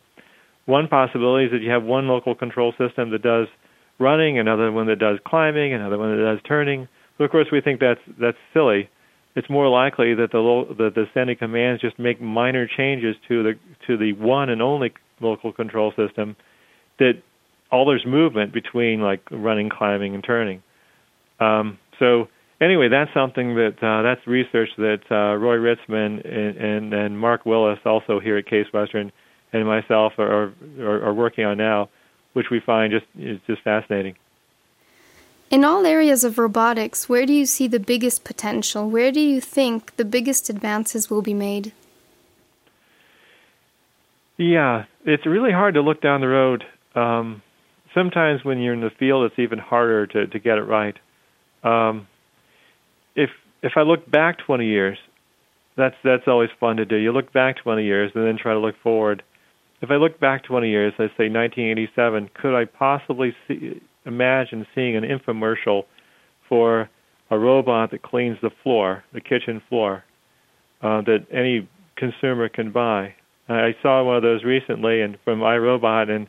One 0.66 0.88
possibility 0.88 1.46
is 1.46 1.52
that 1.52 1.62
you 1.62 1.70
have 1.70 1.84
one 1.84 2.08
local 2.08 2.34
control 2.34 2.74
system 2.78 3.12
that 3.12 3.22
does 3.22 3.48
running, 4.00 4.40
another 4.40 4.72
one 4.72 4.88
that 4.88 5.00
does 5.00 5.20
climbing, 5.26 5.74
another 5.74 5.98
one 5.98 6.16
that 6.16 6.24
does 6.24 6.40
turning. 6.48 6.88
But 7.18 7.26
of 7.26 7.32
course, 7.32 7.48
we 7.52 7.62
think 7.62 7.80
that's 7.80 8.00
that's 8.20 8.38
silly. 8.54 8.90
It's 9.36 9.50
more 9.50 9.70
likely 9.70 10.16
that 10.16 10.32
the 10.32 10.40
lo- 10.40 10.74
the 10.76 10.90
descending 10.90 11.38
commands 11.38 11.82
just 11.82 12.00
make 12.00 12.22
minor 12.22 12.68
changes 12.68 13.16
to 13.28 13.44
the 13.44 13.54
to 13.88 13.98
the 13.98 14.14
one 14.14 14.50
and 14.50 14.62
only 14.62 14.94
local 15.22 15.52
control 15.52 15.92
system 15.96 16.36
that 16.98 17.22
alters 17.72 18.04
movement 18.06 18.54
between 18.54 19.02
like 19.02 19.22
running, 19.32 19.70
climbing, 19.70 20.16
and 20.16 20.24
turning. 20.24 20.64
Um, 21.40 21.78
so 22.00 22.28
anyway, 22.62 22.88
that's 22.90 23.12
something 23.14 23.56
that 23.56 23.76
uh, 23.82 24.02
that's 24.02 24.26
research 24.28 24.70
that 24.78 25.00
uh, 25.12 25.36
Roy 25.36 25.58
Ritzmann 25.58 26.26
and, 26.26 26.58
and, 26.58 26.94
and 26.94 27.20
Mark 27.20 27.46
Willis, 27.46 27.80
also 27.86 28.20
here 28.20 28.38
at 28.38 28.46
Case 28.46 28.68
Western, 28.74 29.12
and 29.54 29.66
myself 29.66 30.14
are, 30.18 30.54
are, 30.80 31.06
are 31.06 31.14
working 31.14 31.46
on 31.46 31.58
now, 31.58 31.90
which 32.34 32.50
we 32.50 32.60
find 32.60 32.92
just 32.92 33.06
is 33.18 33.40
just 33.48 33.62
fascinating. 33.62 34.16
In 35.50 35.64
all 35.64 35.86
areas 35.86 36.24
of 36.24 36.38
robotics, 36.38 37.10
where 37.10 37.26
do 37.26 37.34
you 37.34 37.46
see 37.46 37.68
the 37.68 37.80
biggest 37.80 38.24
potential? 38.24 38.88
Where 38.90 39.12
do 39.12 39.20
you 39.20 39.42
think 39.42 39.96
the 39.96 40.06
biggest 40.06 40.50
advances 40.50 41.10
will 41.10 41.24
be 41.24 41.34
made? 41.34 41.74
Yeah, 44.38 44.86
it's 45.06 45.26
really 45.26 45.52
hard 45.52 45.74
to 45.74 45.82
look 45.82 46.02
down 46.02 46.22
the 46.22 46.28
road. 46.28 46.64
Um, 46.96 47.42
sometimes 47.94 48.46
when 48.46 48.60
you're 48.60 48.74
in 48.74 48.82
the 48.82 48.92
field, 48.92 49.26
it's 49.26 49.40
even 49.40 49.60
harder 49.60 50.06
to, 50.08 50.28
to 50.28 50.40
get 50.40 50.58
it 50.58 50.64
right. 50.64 50.96
Um, 51.64 52.08
if 53.16 53.30
if 53.62 53.74
I 53.76 53.82
look 53.82 54.10
back 54.10 54.38
20 54.46 54.66
years, 54.66 54.98
that's 55.76 55.96
that's 56.04 56.28
always 56.28 56.50
fun 56.60 56.78
to 56.78 56.86
do. 56.86 56.96
You 56.96 57.12
look 57.12 57.34
back 57.34 57.58
20 57.58 57.84
years 57.84 58.12
and 58.16 58.26
then 58.26 58.38
try 58.38 58.54
to 58.54 58.60
look 58.60 58.76
forward. 58.82 59.24
If 59.82 59.92
I 59.92 59.96
look 59.96 60.20
back 60.20 60.44
20 60.44 60.70
years, 60.70 60.94
let's 61.00 61.14
say 61.18 61.30
1987, 61.30 62.30
could 62.34 62.56
I 62.56 62.66
possibly 62.66 63.34
see, 63.48 63.82
imagine 64.06 64.66
seeing 64.76 64.96
an 64.96 65.04
infomercial 65.04 65.84
for 66.48 66.90
a 67.32 67.38
robot 67.38 67.92
that 67.92 68.02
cleans 68.02 68.38
the 68.42 68.50
floor, 68.64 69.04
the 69.14 69.22
kitchen 69.22 69.62
floor, 69.70 70.04
uh, 70.82 71.02
that 71.02 71.26
any 71.32 71.68
consumer 71.96 72.50
can 72.50 72.72
buy? 72.72 73.14
I 73.48 73.76
saw 73.82 74.04
one 74.04 74.16
of 74.16 74.22
those 74.22 74.44
recently, 74.44 75.02
and 75.02 75.18
from 75.24 75.40
iRobot, 75.40 76.10
and 76.10 76.28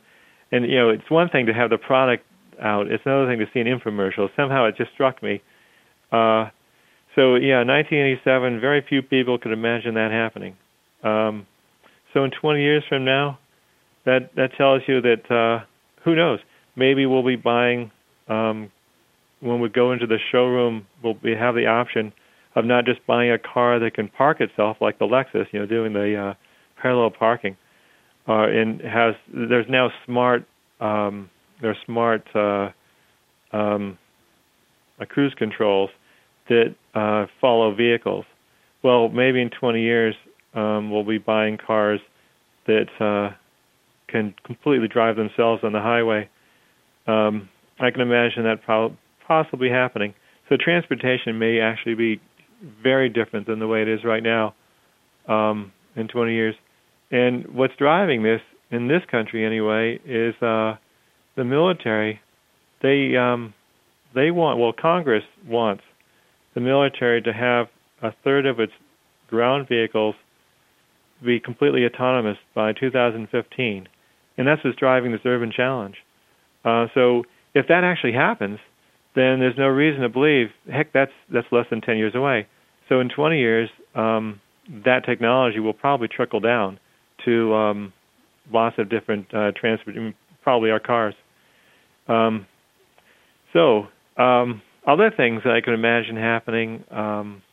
and 0.51 0.65
you 0.65 0.75
know, 0.75 0.89
it's 0.89 1.09
one 1.09 1.29
thing 1.29 1.45
to 1.45 1.53
have 1.53 1.69
the 1.69 1.77
product 1.77 2.25
out; 2.59 2.87
it's 2.87 3.03
another 3.05 3.27
thing 3.27 3.39
to 3.39 3.45
see 3.53 3.59
an 3.59 3.67
infomercial. 3.67 4.29
Somehow, 4.35 4.65
it 4.65 4.75
just 4.75 4.91
struck 4.93 5.21
me. 5.21 5.41
Uh, 6.11 6.49
so 7.15 7.35
yeah, 7.35 7.63
1987. 7.63 8.59
Very 8.59 8.83
few 8.87 9.01
people 9.01 9.37
could 9.37 9.51
imagine 9.51 9.93
that 9.95 10.11
happening. 10.11 10.55
Um, 11.03 11.45
so 12.13 12.23
in 12.23 12.31
20 12.31 12.61
years 12.61 12.83
from 12.89 13.05
now, 13.05 13.39
that 14.05 14.31
that 14.35 14.51
tells 14.57 14.81
you 14.87 15.01
that 15.01 15.31
uh, 15.31 15.65
who 16.03 16.15
knows? 16.15 16.39
Maybe 16.75 17.05
we'll 17.05 17.25
be 17.25 17.35
buying 17.35 17.91
um, 18.27 18.71
when 19.39 19.59
we 19.59 19.69
go 19.69 19.91
into 19.91 20.07
the 20.07 20.17
showroom. 20.31 20.87
We'll 21.03 21.15
be, 21.15 21.35
have 21.35 21.55
the 21.55 21.67
option 21.67 22.13
of 22.55 22.65
not 22.65 22.85
just 22.85 23.05
buying 23.05 23.31
a 23.31 23.37
car 23.37 23.79
that 23.79 23.93
can 23.93 24.07
park 24.09 24.41
itself 24.41 24.77
like 24.81 24.99
the 24.99 25.05
Lexus, 25.05 25.45
you 25.51 25.59
know, 25.59 25.65
doing 25.65 25.93
the 25.93 26.15
uh, 26.15 26.33
parallel 26.81 27.11
parking. 27.11 27.57
Uh, 28.27 28.47
and 28.47 28.81
has 28.81 29.15
there's 29.33 29.65
now 29.67 29.89
smart 30.05 30.45
um, 30.79 31.29
there's 31.61 31.77
smart 31.85 32.23
uh, 32.35 32.69
um, 33.51 33.97
uh, 34.99 35.05
cruise 35.05 35.33
controls 35.37 35.89
that 36.49 36.75
uh, 36.95 37.25
follow 37.39 37.73
vehicles. 37.73 38.25
Well, 38.83 39.09
maybe 39.09 39.41
in 39.41 39.51
20 39.51 39.81
years, 39.81 40.15
um, 40.53 40.91
we'll 40.91 41.03
be 41.03 41.19
buying 41.19 41.57
cars 41.57 41.99
that 42.65 42.87
uh, 42.99 43.35
can 44.11 44.35
completely 44.43 44.87
drive 44.87 45.15
themselves 45.15 45.63
on 45.63 45.73
the 45.73 45.79
highway. 45.79 46.29
Um, 47.07 47.49
I 47.79 47.91
can 47.91 48.01
imagine 48.01 48.43
that 48.43 48.63
pro- 48.63 48.95
possibly 49.27 49.69
happening. 49.69 50.13
So 50.49 50.57
transportation 50.57 51.39
may 51.39 51.59
actually 51.59 51.95
be 51.95 52.21
very 52.83 53.09
different 53.09 53.47
than 53.47 53.59
the 53.59 53.67
way 53.67 53.81
it 53.81 53.87
is 53.87 54.03
right 54.03 54.21
now 54.21 54.53
um, 55.27 55.71
in 55.95 56.07
20 56.07 56.33
years. 56.33 56.55
And 57.09 57.47
what's 57.53 57.73
driving 57.77 58.23
this 58.23 58.41
in 58.69 58.87
this 58.87 59.01
country 59.09 59.45
anyway 59.45 59.99
is 60.05 60.35
uh, 60.41 60.75
the 61.35 61.43
military. 61.43 62.19
They 62.81 63.15
um, 63.17 63.53
they 64.13 64.31
want 64.31 64.59
well 64.59 64.73
Congress 64.73 65.23
wants 65.47 65.83
the 66.53 66.61
military 66.61 67.21
to 67.21 67.33
have 67.33 67.67
a 68.01 68.13
third 68.23 68.45
of 68.45 68.59
its 68.59 68.73
ground 69.29 69.67
vehicles 69.67 70.15
be 71.23 71.39
completely 71.39 71.85
autonomous 71.85 72.37
by 72.55 72.73
2015, 72.73 73.87
and 74.41 74.47
that's 74.47 74.63
what's 74.63 74.75
driving 74.75 75.11
this 75.11 75.21
urban 75.23 75.51
challenge. 75.55 75.97
Uh, 76.65 76.87
so 76.95 77.21
if 77.53 77.67
that 77.67 77.83
actually 77.83 78.13
happens, 78.13 78.57
then 79.13 79.39
there's 79.39 79.55
no 79.55 79.67
reason 79.67 80.01
to 80.01 80.09
believe, 80.09 80.47
heck, 80.67 80.91
that's 80.93 81.11
that's 81.31 81.45
less 81.51 81.67
than 81.69 81.79
10 81.79 81.97
years 81.97 82.15
away. 82.15 82.47
So 82.89 82.99
in 83.01 83.09
20 83.09 83.37
years, 83.37 83.69
um, 83.93 84.41
that 84.83 85.05
technology 85.05 85.59
will 85.59 85.75
probably 85.75 86.07
trickle 86.07 86.39
down 86.39 86.79
to 87.23 87.53
um, 87.53 87.93
lots 88.51 88.79
of 88.79 88.89
different 88.89 89.31
uh, 89.31 89.51
transport, 89.55 89.95
probably 90.41 90.71
our 90.71 90.79
cars. 90.79 91.13
Um, 92.07 92.47
so 93.53 93.89
um, 94.17 94.63
other 94.87 95.11
things 95.15 95.43
that 95.45 95.53
I 95.53 95.61
can 95.61 95.75
imagine 95.75 96.17
happening. 96.17 96.83
Um, 96.89 97.43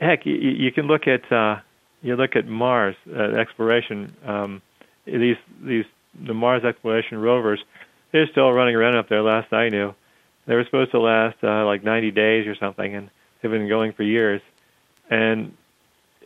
heck, 0.00 0.24
you, 0.26 0.34
you 0.34 0.70
can 0.70 0.86
look 0.86 1.08
at 1.08 1.32
uh, 1.32 1.56
you 2.02 2.14
look 2.14 2.36
at 2.36 2.46
Mars 2.46 2.94
uh, 3.12 3.34
exploration. 3.34 4.14
These 5.10 5.36
these 5.62 5.84
the 6.26 6.34
Mars 6.34 6.64
exploration 6.64 7.18
rovers, 7.18 7.60
they're 8.12 8.26
still 8.28 8.50
running 8.52 8.74
around 8.74 8.96
up 8.96 9.08
there. 9.08 9.22
Last 9.22 9.52
I 9.52 9.68
knew, 9.68 9.94
they 10.46 10.54
were 10.54 10.64
supposed 10.64 10.90
to 10.92 11.00
last 11.00 11.36
uh, 11.42 11.64
like 11.64 11.84
90 11.84 12.10
days 12.10 12.46
or 12.46 12.54
something, 12.56 12.94
and 12.94 13.10
they've 13.40 13.50
been 13.50 13.68
going 13.68 13.92
for 13.92 14.02
years. 14.02 14.40
And 15.10 15.56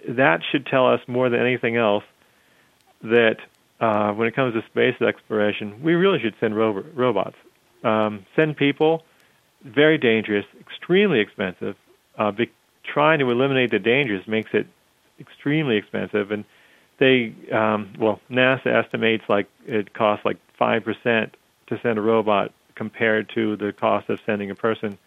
that 0.08 0.40
should 0.50 0.66
tell 0.66 0.92
us 0.92 1.00
more 1.06 1.28
than 1.28 1.40
anything 1.40 1.76
else 1.76 2.04
that 3.02 3.36
uh, 3.80 4.12
when 4.12 4.28
it 4.28 4.34
comes 4.34 4.54
to 4.54 4.62
space 4.66 5.00
exploration, 5.00 5.82
we 5.82 5.94
really 5.94 6.20
should 6.20 6.34
send 6.40 6.56
ro- 6.56 6.84
robots. 6.94 7.36
Um, 7.82 8.24
send 8.36 8.56
people, 8.56 9.02
very 9.64 9.98
dangerous, 9.98 10.46
extremely 10.60 11.18
expensive. 11.18 11.76
Uh, 12.16 12.30
be- 12.30 12.52
trying 12.84 13.18
to 13.18 13.30
eliminate 13.30 13.70
the 13.70 13.78
dangers 13.78 14.26
makes 14.26 14.50
it 14.54 14.66
extremely 15.18 15.76
expensive, 15.76 16.30
and 16.30 16.44
they, 16.98 17.34
um, 17.52 17.92
well, 17.98 18.20
NASA 18.30 18.66
estimates 18.66 19.24
like 19.28 19.48
it 19.66 19.92
costs 19.94 20.24
like 20.24 20.38
five 20.58 20.84
percent 20.84 21.36
to 21.68 21.80
send 21.82 21.98
a 21.98 22.02
robot 22.02 22.52
compared 22.74 23.30
to 23.34 23.56
the 23.56 23.72
cost 23.72 24.08
of 24.08 24.18
sending 24.26 24.50
a 24.50 24.54
person. 24.54 24.98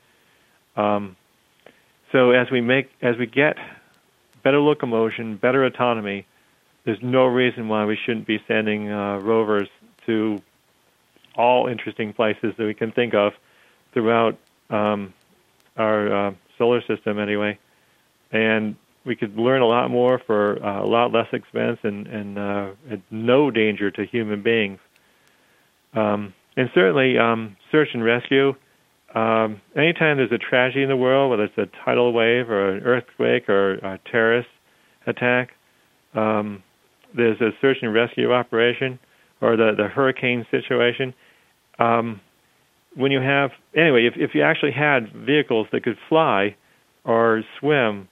Um, 0.75 1.15
so 2.11 2.31
as 2.31 2.49
we 2.51 2.61
make, 2.61 2.89
as 3.01 3.17
we 3.17 3.25
get 3.25 3.57
better 4.43 4.59
locomotion, 4.59 5.37
better 5.37 5.65
autonomy, 5.65 6.25
there's 6.83 7.01
no 7.01 7.25
reason 7.25 7.67
why 7.67 7.85
we 7.85 7.97
shouldn't 8.05 8.27
be 8.27 8.39
sending 8.47 8.91
uh, 8.91 9.17
rovers 9.17 9.67
to 10.05 10.41
all 11.35 11.67
interesting 11.67 12.13
places 12.13 12.53
that 12.57 12.65
we 12.65 12.73
can 12.73 12.91
think 12.91 13.13
of 13.13 13.33
throughout 13.93 14.37
um, 14.69 15.13
our 15.77 16.27
uh, 16.27 16.33
solar 16.57 16.81
system, 16.85 17.19
anyway. 17.19 17.57
And 18.31 18.75
we 19.05 19.15
could 19.15 19.37
learn 19.37 19.61
a 19.61 19.67
lot 19.67 19.89
more 19.89 20.19
for 20.25 20.63
uh, 20.63 20.83
a 20.83 20.87
lot 20.87 21.13
less 21.13 21.27
expense 21.31 21.79
and, 21.83 22.07
and, 22.07 22.37
uh, 22.37 22.71
and 22.89 23.03
no 23.11 23.51
danger 23.51 23.91
to 23.91 24.05
human 24.05 24.41
beings. 24.41 24.79
Um, 25.93 26.33
and 26.57 26.69
certainly, 26.73 27.17
um, 27.17 27.55
search 27.71 27.89
and 27.93 28.03
rescue. 28.03 28.55
Um, 29.13 29.61
anytime 29.75 30.17
there's 30.17 30.31
a 30.31 30.37
tragedy 30.37 30.83
in 30.83 30.89
the 30.89 30.97
world, 30.97 31.29
whether 31.29 31.43
it's 31.43 31.57
a 31.57 31.67
tidal 31.85 32.11
wave 32.11 32.49
or 32.49 32.75
an 32.75 32.83
earthquake 32.83 33.47
or 33.47 33.73
a 33.75 33.99
terrorist 34.11 34.49
attack, 35.05 35.51
um, 36.15 36.63
there's 37.15 37.39
a 37.39 37.51
search 37.61 37.77
and 37.81 37.93
rescue 37.93 38.33
operation 38.33 38.99
or 39.39 39.55
the, 39.55 39.73
the 39.77 39.87
hurricane 39.87 40.45
situation. 40.49 41.13
Um, 41.79 42.19
when 42.95 43.11
you 43.11 43.19
have, 43.19 43.51
anyway, 43.75 44.05
if, 44.07 44.13
if 44.17 44.33
you 44.33 44.41
actually 44.41 44.71
had 44.71 45.13
vehicles 45.13 45.67
that 45.71 45.83
could 45.83 45.97
fly 46.09 46.55
or 47.03 47.43
swim 47.59 48.07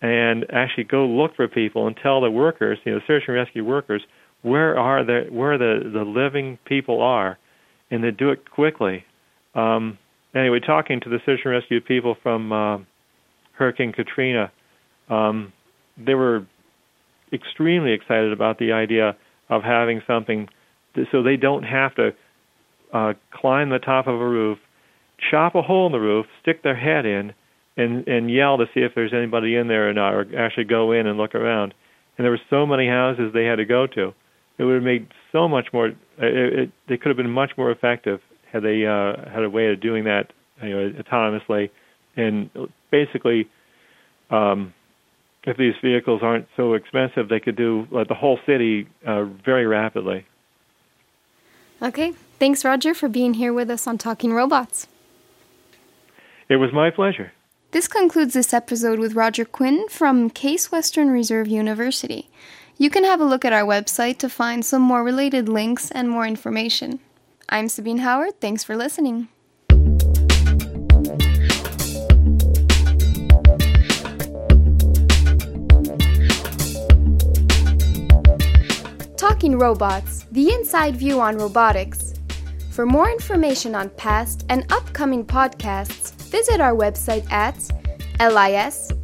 and 0.00 0.46
actually 0.52 0.84
go 0.84 1.06
look 1.06 1.34
for 1.36 1.48
people 1.48 1.86
and 1.86 1.96
tell 1.96 2.20
the 2.20 2.30
workers, 2.30 2.78
you 2.84 2.92
know, 2.92 3.00
search 3.06 3.24
and 3.26 3.36
rescue 3.36 3.64
workers, 3.64 4.02
where 4.42 4.78
are 4.78 5.04
the 5.04 5.26
where 5.30 5.58
the 5.58 5.90
the 5.92 6.02
living 6.02 6.58
people 6.64 7.02
are, 7.02 7.38
and 7.90 8.04
they 8.04 8.10
do 8.10 8.30
it 8.30 8.50
quickly. 8.50 9.04
Um, 9.54 9.98
anyway, 10.34 10.60
talking 10.60 11.00
to 11.00 11.08
the 11.08 11.18
search 11.26 11.40
and 11.44 11.52
rescue 11.52 11.80
people 11.80 12.16
from 12.22 12.52
uh, 12.52 12.78
Hurricane 13.52 13.92
Katrina, 13.92 14.52
um, 15.08 15.52
they 15.96 16.14
were 16.14 16.46
extremely 17.32 17.92
excited 17.92 18.32
about 18.32 18.58
the 18.58 18.72
idea 18.72 19.16
of 19.48 19.62
having 19.62 20.02
something 20.06 20.48
so 21.12 21.22
they 21.22 21.36
don't 21.36 21.62
have 21.62 21.94
to 21.96 22.10
uh, 22.92 23.12
climb 23.32 23.70
the 23.70 23.78
top 23.78 24.06
of 24.06 24.14
a 24.14 24.28
roof, 24.28 24.58
chop 25.30 25.54
a 25.54 25.62
hole 25.62 25.86
in 25.86 25.92
the 25.92 26.00
roof, 26.00 26.26
stick 26.40 26.62
their 26.62 26.76
head 26.76 27.06
in, 27.06 27.32
and 27.78 28.06
and 28.06 28.30
yell 28.30 28.58
to 28.58 28.66
see 28.74 28.80
if 28.80 28.94
there's 28.94 29.14
anybody 29.14 29.56
in 29.56 29.68
there 29.68 29.88
or 29.88 29.94
not, 29.94 30.12
or 30.12 30.26
actually 30.36 30.64
go 30.64 30.92
in 30.92 31.06
and 31.06 31.16
look 31.16 31.34
around. 31.34 31.72
And 32.18 32.24
there 32.24 32.32
were 32.32 32.40
so 32.50 32.66
many 32.66 32.88
houses 32.88 33.32
they 33.32 33.44
had 33.44 33.56
to 33.56 33.64
go 33.64 33.86
to. 33.86 34.12
It 34.58 34.64
would 34.64 34.74
have 34.74 34.82
made 34.82 35.06
so 35.32 35.48
much 35.48 35.72
more. 35.72 35.86
It, 35.86 35.96
it, 36.18 36.70
they 36.88 36.96
could 36.96 37.08
have 37.08 37.16
been 37.16 37.30
much 37.30 37.52
more 37.56 37.70
effective 37.70 38.20
had 38.52 38.62
they 38.62 38.84
uh, 38.84 39.30
had 39.30 39.44
a 39.44 39.50
way 39.50 39.68
of 39.68 39.80
doing 39.80 40.04
that 40.04 40.32
you 40.62 40.70
know, 40.70 41.02
autonomously, 41.02 41.70
and 42.16 42.50
basically, 42.90 43.48
um, 44.30 44.74
if 45.44 45.56
these 45.56 45.74
vehicles 45.82 46.20
aren't 46.22 46.48
so 46.56 46.74
expensive, 46.74 47.28
they 47.28 47.40
could 47.40 47.56
do 47.56 47.86
uh, 47.94 48.04
the 48.04 48.14
whole 48.14 48.38
city 48.46 48.88
uh, 49.06 49.24
very 49.24 49.66
rapidly. 49.66 50.26
Okay, 51.80 52.12
thanks, 52.40 52.64
Roger, 52.64 52.94
for 52.94 53.08
being 53.08 53.34
here 53.34 53.52
with 53.52 53.70
us 53.70 53.86
on 53.86 53.98
Talking 53.98 54.32
Robots. 54.32 54.88
It 56.48 56.56
was 56.56 56.72
my 56.72 56.90
pleasure. 56.90 57.30
This 57.70 57.86
concludes 57.86 58.32
this 58.32 58.54
episode 58.54 58.98
with 58.98 59.12
Roger 59.14 59.44
Quinn 59.44 59.90
from 59.90 60.30
Case 60.30 60.72
Western 60.72 61.10
Reserve 61.10 61.46
University. 61.46 62.30
You 62.78 62.88
can 62.88 63.04
have 63.04 63.20
a 63.20 63.26
look 63.26 63.44
at 63.44 63.52
our 63.52 63.62
website 63.62 64.16
to 64.20 64.30
find 64.30 64.64
some 64.64 64.80
more 64.80 65.04
related 65.04 65.50
links 65.50 65.90
and 65.90 66.08
more 66.08 66.26
information. 66.26 66.98
I'm 67.50 67.68
Sabine 67.68 67.98
Hauert. 67.98 68.40
Thanks 68.40 68.64
for 68.64 68.74
listening. 68.74 69.28
Talking 79.18 79.58
Robots, 79.58 80.24
the 80.32 80.54
inside 80.54 80.96
view 80.96 81.20
on 81.20 81.36
robotics. 81.36 82.14
For 82.70 82.86
more 82.86 83.10
information 83.10 83.74
on 83.74 83.90
past 83.90 84.46
and 84.48 84.64
upcoming 84.72 85.22
podcasts, 85.22 86.17
visit 86.28 86.60
our 86.60 86.74
website 86.74 87.30
at 87.32 87.56
lis.epfl.ch. 88.20 88.98